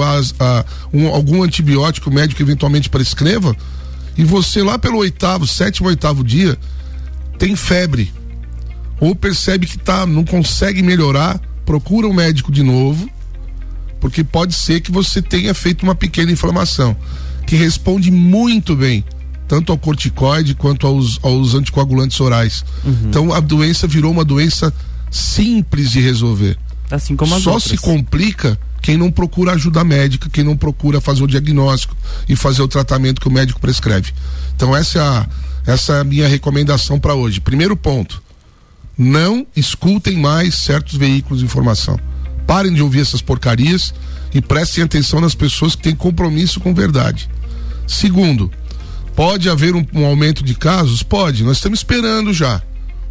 um, 0.92 1.08
algum 1.08 1.42
antibiótico 1.42 2.10
o 2.10 2.12
médico 2.12 2.42
eventualmente 2.42 2.88
prescreva, 2.88 3.54
e 4.16 4.24
você 4.24 4.62
lá 4.62 4.78
pelo 4.78 4.98
oitavo, 4.98 5.46
sétimo, 5.46 5.88
oitavo 5.88 6.22
dia 6.22 6.58
tem 7.38 7.56
febre 7.56 8.12
ou 9.00 9.16
percebe 9.16 9.66
que 9.66 9.78
tá, 9.78 10.06
não 10.06 10.24
consegue 10.24 10.80
melhorar, 10.80 11.40
procura 11.64 12.06
um 12.06 12.12
médico 12.12 12.50
de 12.50 12.62
novo, 12.62 13.08
porque 14.00 14.24
pode 14.24 14.54
ser 14.54 14.80
que 14.80 14.90
você 14.90 15.22
tenha 15.22 15.54
feito 15.54 15.82
uma 15.82 15.94
pequena 15.94 16.32
inflamação, 16.32 16.96
que 17.46 17.56
responde 17.56 18.10
muito 18.10 18.74
bem 18.74 19.04
tanto 19.52 19.70
ao 19.70 19.76
corticoide 19.76 20.54
quanto 20.54 20.86
aos, 20.86 21.20
aos 21.22 21.54
anticoagulantes 21.54 22.18
orais. 22.20 22.64
Uhum. 22.82 22.96
Então 23.04 23.32
a 23.34 23.38
doença 23.38 23.86
virou 23.86 24.10
uma 24.10 24.24
doença 24.24 24.72
simples 25.10 25.90
de 25.90 26.00
resolver. 26.00 26.56
Assim 26.90 27.14
como 27.14 27.34
as 27.34 27.42
Só 27.42 27.52
outras. 27.52 27.70
se 27.70 27.76
complica 27.76 28.58
quem 28.80 28.96
não 28.96 29.10
procura 29.12 29.52
ajuda 29.52 29.84
médica, 29.84 30.30
quem 30.30 30.42
não 30.42 30.56
procura 30.56 31.02
fazer 31.02 31.22
o 31.22 31.26
diagnóstico 31.26 31.94
e 32.26 32.34
fazer 32.34 32.62
o 32.62 32.68
tratamento 32.68 33.20
que 33.20 33.28
o 33.28 33.30
médico 33.30 33.60
prescreve. 33.60 34.12
Então 34.56 34.74
essa 34.74 34.98
é 34.98 35.02
a, 35.02 35.28
essa 35.66 35.92
é 35.96 36.00
a 36.00 36.04
minha 36.04 36.26
recomendação 36.26 36.98
para 36.98 37.14
hoje. 37.14 37.38
Primeiro 37.38 37.76
ponto, 37.76 38.21
não 39.02 39.46
escutem 39.56 40.16
mais 40.16 40.54
certos 40.54 40.96
veículos 40.96 41.40
de 41.40 41.44
informação. 41.44 41.98
Parem 42.46 42.72
de 42.72 42.82
ouvir 42.82 43.00
essas 43.00 43.20
porcarias 43.20 43.92
e 44.32 44.40
prestem 44.40 44.84
atenção 44.84 45.20
nas 45.20 45.34
pessoas 45.34 45.74
que 45.74 45.82
têm 45.82 45.94
compromisso 45.94 46.60
com 46.60 46.72
verdade. 46.72 47.28
Segundo, 47.86 48.50
pode 49.14 49.48
haver 49.48 49.74
um, 49.74 49.84
um 49.92 50.06
aumento 50.06 50.42
de 50.42 50.54
casos? 50.54 51.02
Pode, 51.02 51.42
nós 51.44 51.56
estamos 51.56 51.80
esperando 51.80 52.32
já. 52.32 52.62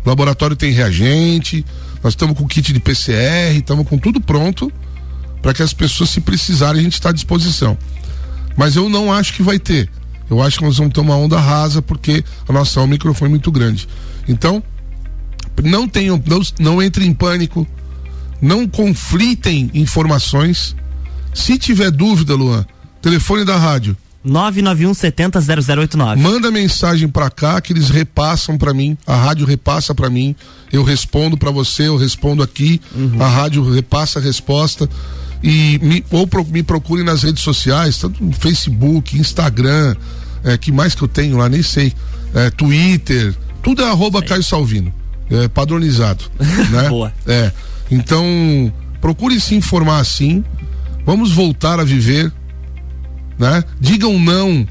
O 0.04 0.10
laboratório 0.10 0.56
tem 0.56 0.72
reagente, 0.72 1.66
nós 2.04 2.14
estamos 2.14 2.38
com 2.38 2.48
kit 2.48 2.74
de 2.74 2.80
PCR, 2.80 3.58
estamos 3.58 3.88
com 3.88 3.98
tudo 3.98 4.20
pronto 4.20 4.72
para 5.42 5.54
que 5.54 5.64
as 5.64 5.74
pessoas, 5.74 6.10
se 6.10 6.22
precisarem, 6.22 6.82
a 6.82 6.84
gente 6.84 6.94
está 6.94 7.10
à 7.10 7.14
disposição. 7.14 7.78
Mas 8.56 8.76
eu 8.76 8.90
não 8.90 9.12
acho 9.12 9.34
que 9.34 9.44
vai 9.44 9.60
ter. 9.60 9.90
Eu 10.30 10.42
acho 10.42 10.60
que 10.60 10.64
nós 10.64 10.78
vamos 10.78 10.94
ter 10.94 11.02
uma 11.02 11.16
onda 11.16 11.40
rasa 11.40 11.82
porque 11.82 12.24
a 12.48 12.54
nossa 12.54 12.80
Omicron 12.80 13.14
foi 13.14 13.28
muito 13.28 13.52
grande. 13.52 13.88
Então, 14.28 14.64
não 15.64 15.88
tenham, 15.88 16.22
não, 16.26 16.42
não 16.60 16.84
entrem 16.84 17.08
em 17.08 17.14
pânico, 17.14 17.68
não 18.42 18.68
conflitem 18.68 19.70
informações. 19.74 20.76
Se 21.34 21.58
tiver 21.58 21.92
dúvida, 21.92 22.36
Luan, 22.36 22.66
telefone 23.02 23.46
da 23.46 23.58
rádio. 23.58 23.96
991 24.24 24.94
70 24.94 25.42
0089. 25.42 26.22
Manda 26.22 26.52
mensagem 26.52 27.08
para 27.08 27.30
cá 27.30 27.60
que 27.60 27.74
eles 27.74 27.90
repassam 27.90 28.58
para 28.58 28.74
mim, 28.74 28.96
a 29.06 29.16
rádio 29.16 29.46
repassa 29.46 29.96
para 29.96 30.10
mim, 30.10 30.36
eu 30.72 30.84
respondo 30.84 31.38
para 31.38 31.50
você, 31.50 31.88
eu 31.88 31.98
respondo 31.98 32.44
aqui, 32.44 32.80
uhum. 32.94 33.22
a 33.22 33.28
rádio 33.28 33.68
repassa 33.70 34.20
a 34.20 34.22
resposta. 34.22 34.88
E 35.44 35.80
me, 35.82 36.06
ou 36.12 36.28
pro, 36.28 36.46
me 36.46 36.62
procure 36.62 37.04
nas 37.04 37.24
redes 37.24 37.42
sociais, 37.42 37.98
tanto 37.98 38.24
no 38.24 38.32
Facebook, 38.32 39.18
Instagram, 39.18 39.96
é, 40.44 40.56
que 40.56 40.72
mais 40.72 40.94
que 40.94 41.02
eu 41.02 41.08
tenho 41.08 41.38
lá, 41.38 41.50
nem 41.50 41.64
sei, 41.64 41.92
é, 42.36 42.52
Twitter, 42.52 43.36
tudo 43.64 43.82
é 43.82 43.90
arroba 43.90 44.22
Caio 44.22 44.44
Salvino, 44.44 44.94
é 45.32 45.48
padronizado, 45.48 46.26
né? 46.70 46.90
Boa. 46.90 47.14
É, 47.26 47.52
então 47.90 48.72
procure 49.00 49.40
se 49.40 49.56
informar 49.56 50.00
assim, 50.00 50.44
vamos 51.06 51.32
voltar 51.32 51.80
a 51.80 51.84
viver 51.84 52.32
né? 53.42 53.64
Digam 53.80 54.20
não 54.20 54.68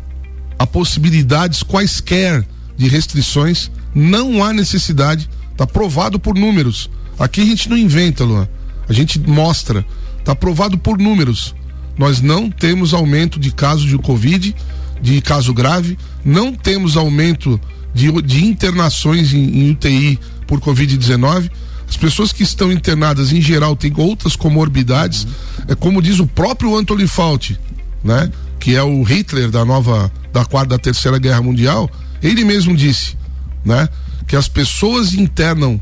a 0.56 0.64
possibilidades 0.64 1.60
quaisquer 1.64 2.46
de 2.76 2.86
restrições. 2.86 3.68
Não 3.92 4.44
há 4.44 4.52
necessidade. 4.52 5.28
Está 5.50 5.66
provado 5.66 6.20
por 6.20 6.36
números. 6.36 6.88
Aqui 7.18 7.40
a 7.40 7.44
gente 7.44 7.68
não 7.68 7.76
inventa, 7.76 8.22
Luan. 8.22 8.48
A 8.88 8.92
gente 8.92 9.18
mostra. 9.18 9.84
Está 10.20 10.36
provado 10.36 10.78
por 10.78 10.98
números. 10.98 11.52
Nós 11.98 12.20
não 12.20 12.48
temos 12.48 12.94
aumento 12.94 13.40
de 13.40 13.50
casos 13.50 13.86
de 13.86 13.98
Covid 13.98 14.54
de 15.02 15.20
caso 15.22 15.54
grave, 15.54 15.98
não 16.22 16.52
temos 16.52 16.94
aumento 16.94 17.58
de, 17.94 18.12
de 18.20 18.44
internações 18.44 19.32
em, 19.32 19.62
em 19.62 19.70
UTI 19.70 20.20
por 20.50 20.60
Covid-19. 20.60 21.48
As 21.88 21.96
pessoas 21.96 22.32
que 22.32 22.42
estão 22.42 22.72
internadas, 22.72 23.32
em 23.32 23.40
geral, 23.40 23.76
têm 23.76 23.92
outras 23.96 24.34
comorbidades. 24.34 25.26
É 25.68 25.76
como 25.76 26.02
diz 26.02 26.18
o 26.18 26.26
próprio 26.26 26.76
Anthony 26.76 27.06
Fauci, 27.06 27.56
né? 28.02 28.30
Que 28.58 28.74
é 28.74 28.82
o 28.82 29.02
Hitler 29.04 29.48
da 29.48 29.64
nova, 29.64 30.10
da 30.32 30.44
quarta, 30.44 30.70
da 30.70 30.78
terceira 30.78 31.18
guerra 31.18 31.40
mundial. 31.40 31.88
Ele 32.20 32.44
mesmo 32.44 32.76
disse, 32.76 33.16
né? 33.64 33.88
Que 34.26 34.34
as 34.34 34.48
pessoas 34.48 35.14
internam 35.14 35.80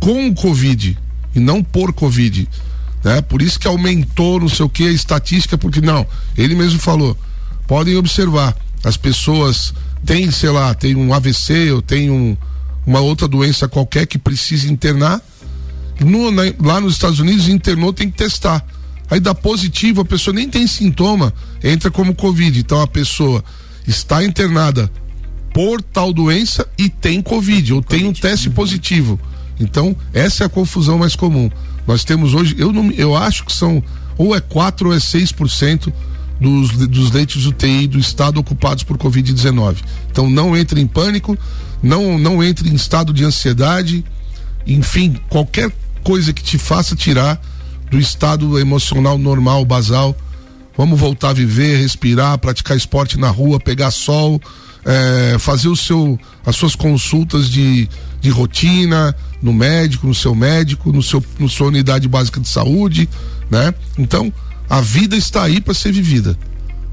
com 0.00 0.26
o 0.28 0.34
Covid 0.34 0.98
e 1.34 1.38
não 1.38 1.62
por 1.62 1.92
Covid, 1.92 2.48
né? 3.04 3.20
Por 3.22 3.40
isso 3.40 3.58
que 3.58 3.68
aumentou, 3.68 4.40
não 4.40 4.48
sei 4.48 4.66
o 4.66 4.68
que, 4.68 4.88
a 4.88 4.92
estatística, 4.92 5.56
porque 5.56 5.80
não. 5.80 6.04
Ele 6.36 6.56
mesmo 6.56 6.80
falou. 6.80 7.16
Podem 7.68 7.96
observar, 7.96 8.56
as 8.82 8.96
pessoas 8.96 9.72
têm, 10.04 10.30
sei 10.30 10.50
lá, 10.50 10.74
tem 10.74 10.96
um 10.96 11.14
AVC 11.14 11.70
ou 11.72 11.82
tem 11.82 12.10
um, 12.10 12.36
uma 12.86 13.00
outra 13.00 13.26
doença 13.26 13.68
qualquer 13.68 14.06
que 14.06 14.18
precisa 14.18 14.70
internar. 14.70 15.20
No, 16.00 16.30
na, 16.30 16.42
lá 16.62 16.80
nos 16.80 16.94
Estados 16.94 17.18
Unidos, 17.18 17.48
internou, 17.48 17.92
tem 17.92 18.10
que 18.10 18.16
testar. 18.16 18.64
Aí 19.10 19.20
dá 19.20 19.34
positivo, 19.34 20.00
a 20.00 20.04
pessoa 20.04 20.34
nem 20.34 20.48
tem 20.48 20.66
sintoma, 20.66 21.32
entra 21.62 21.90
como 21.90 22.14
Covid. 22.14 22.58
Então 22.58 22.80
a 22.80 22.86
pessoa 22.86 23.44
está 23.86 24.24
internada 24.24 24.90
por 25.52 25.80
tal 25.80 26.12
doença 26.12 26.66
e 26.76 26.88
tem 26.88 27.22
Covid, 27.22 27.74
ou 27.74 27.82
tem 27.82 28.06
um 28.06 28.12
teste 28.12 28.50
positivo. 28.50 29.18
Então, 29.58 29.96
essa 30.12 30.44
é 30.44 30.46
a 30.46 30.50
confusão 30.50 30.98
mais 30.98 31.16
comum. 31.16 31.50
Nós 31.86 32.04
temos 32.04 32.34
hoje, 32.34 32.54
eu, 32.58 32.72
não, 32.72 32.90
eu 32.90 33.16
acho 33.16 33.44
que 33.44 33.52
são 33.52 33.82
ou 34.18 34.34
é 34.34 34.40
4 34.40 34.88
ou 34.88 34.94
é 34.94 34.98
6% 34.98 35.92
dos, 36.40 36.70
dos 36.88 37.10
leitos 37.10 37.46
UTI 37.46 37.86
do 37.86 37.98
estado 37.98 38.38
ocupados 38.38 38.82
por 38.84 38.98
Covid-19. 38.98 39.76
Então 40.10 40.28
não 40.28 40.56
entre 40.56 40.80
em 40.80 40.86
pânico, 40.86 41.38
não, 41.82 42.18
não 42.18 42.42
entre 42.42 42.68
em 42.68 42.74
estado 42.74 43.12
de 43.12 43.24
ansiedade, 43.24 44.04
enfim, 44.66 45.16
qualquer 45.28 45.72
coisa 46.02 46.32
que 46.32 46.42
te 46.42 46.58
faça 46.58 46.94
tirar 46.96 47.40
do 47.90 47.98
estado 47.98 48.58
emocional 48.58 49.18
normal, 49.18 49.64
basal. 49.64 50.16
Vamos 50.76 50.98
voltar 50.98 51.30
a 51.30 51.32
viver, 51.32 51.80
respirar, 51.80 52.38
praticar 52.38 52.76
esporte 52.76 53.18
na 53.18 53.30
rua, 53.30 53.58
pegar 53.58 53.90
sol, 53.90 54.40
é, 54.84 55.36
fazer 55.38 55.68
o 55.68 55.76
seu, 55.76 56.18
as 56.44 56.54
suas 56.54 56.74
consultas 56.74 57.48
de, 57.48 57.88
de 58.20 58.30
rotina 58.30 59.14
no 59.42 59.52
médico, 59.52 60.06
no 60.06 60.14
seu 60.14 60.34
médico, 60.34 60.92
no 60.92 61.02
seu, 61.02 61.24
no 61.38 61.48
sua 61.48 61.68
unidade 61.68 62.08
básica 62.08 62.40
de 62.40 62.48
saúde, 62.48 63.08
né? 63.50 63.72
Então, 63.98 64.32
a 64.68 64.80
vida 64.80 65.16
está 65.16 65.44
aí 65.44 65.60
para 65.60 65.74
ser 65.74 65.92
vivida. 65.92 66.38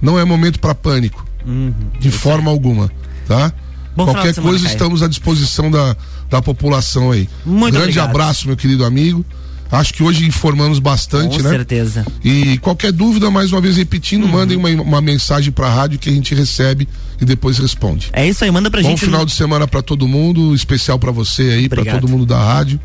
Não 0.02 0.20
é 0.20 0.24
momento 0.24 0.60
para 0.60 0.76
pânico. 0.76 1.26
Uhum, 1.46 1.74
de 2.00 2.10
forma 2.10 2.50
é. 2.50 2.54
alguma, 2.54 2.92
tá? 3.28 3.54
Bom 3.96 4.06
Qualquer 4.06 4.36
coisa 4.36 4.66
estamos 4.66 5.04
à 5.04 5.08
disposição 5.08 5.70
da, 5.70 5.96
da 6.30 6.42
população 6.42 7.12
aí. 7.12 7.30
Muito 7.46 7.74
Grande 7.74 8.00
obrigado. 8.00 8.10
abraço, 8.10 8.48
meu 8.48 8.58
querido 8.58 8.84
amigo. 8.84 9.26
Acho 9.72 9.92
que 9.92 10.04
hoje 10.04 10.26
informamos 10.28 10.78
bastante, 10.78 11.38
Com 11.38 11.44
né? 11.44 11.50
Com 11.50 11.56
certeza. 11.56 12.06
E 12.24 12.60
qualquer 12.60 12.92
dúvida, 12.92 13.32
mais 13.32 13.52
uma 13.52 13.60
vez 13.60 13.76
repetindo, 13.76 14.24
uhum. 14.26 14.32
mandem 14.32 14.56
uma, 14.56 14.70
uma 14.70 15.02
mensagem 15.02 15.52
para 15.52 15.66
a 15.66 15.74
rádio 15.74 15.98
que 15.98 16.10
a 16.10 16.14
gente 16.14 16.36
recebe 16.36 16.88
e 17.20 17.26
depois 17.26 17.58
responde. 17.58 18.10
É 18.14 18.28
isso 18.28 18.44
aí, 18.44 18.52
manda 18.52 18.70
pra 18.70 18.82
Bom 18.82 18.90
gente. 18.90 19.00
Bom 19.00 19.06
final 19.08 19.26
de 19.26 19.32
semana 19.32 19.68
para 19.68 19.82
todo 19.82 20.08
mundo, 20.08 20.54
especial 20.54 21.00
para 21.00 21.12
você 21.12 21.44
aí, 21.44 21.70
para 21.70 21.84
todo 21.84 22.08
mundo 22.08 22.26
da 22.26 22.38
rádio 22.38 22.80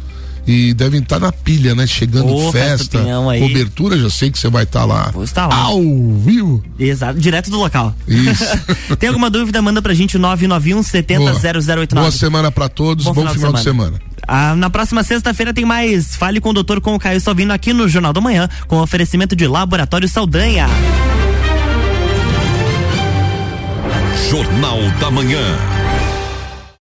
e 0.48 0.72
devem 0.72 1.00
estar 1.00 1.20
tá 1.20 1.26
na 1.26 1.32
pilha, 1.32 1.74
né? 1.74 1.86
Chegando 1.86 2.34
Ô, 2.34 2.50
festa, 2.50 2.98
cobertura, 3.38 3.98
já 3.98 4.08
sei 4.08 4.30
que 4.30 4.38
você 4.38 4.48
vai 4.48 4.62
estar 4.64 4.80
tá 4.80 4.86
lá. 4.86 5.10
Vou 5.12 5.22
estar 5.22 5.46
lá. 5.46 5.54
Ao 5.54 5.82
vivo. 6.14 6.64
Exato, 6.78 7.20
direto 7.20 7.50
do 7.50 7.58
local. 7.58 7.94
Isso. 8.08 8.44
Tem 8.98 9.10
alguma 9.10 9.28
dúvida? 9.28 9.60
Manda 9.60 9.82
pra 9.82 9.92
gente 9.92 10.16
991 10.16 10.82
70 10.82 11.34
0089. 11.34 11.94
Boa 11.94 12.10
semana 12.10 12.50
pra 12.50 12.66
todos, 12.66 13.04
bom, 13.04 13.12
bom 13.12 13.20
final, 13.20 13.34
final, 13.34 13.52
de 13.52 13.62
semana. 13.62 13.90
De 13.90 13.98
semana. 13.98 14.08
Ah, 14.26 14.56
na 14.56 14.70
próxima 14.70 15.02
sexta-feira 15.02 15.52
tem 15.52 15.64
mais 15.64 16.16
Fale 16.16 16.40
com 16.40 16.50
o 16.50 16.52
Doutor 16.52 16.80
com 16.80 16.94
o 16.94 16.98
Caio 16.98 17.20
Salvino 17.20 17.52
aqui 17.52 17.74
no 17.74 17.86
Jornal 17.86 18.14
da 18.14 18.20
Manhã, 18.20 18.48
com 18.66 18.80
oferecimento 18.80 19.36
de 19.36 19.46
Laboratório 19.46 20.08
Saldanha. 20.08 20.66
Jornal 24.30 24.78
da 24.98 25.10
Manhã. 25.10 25.87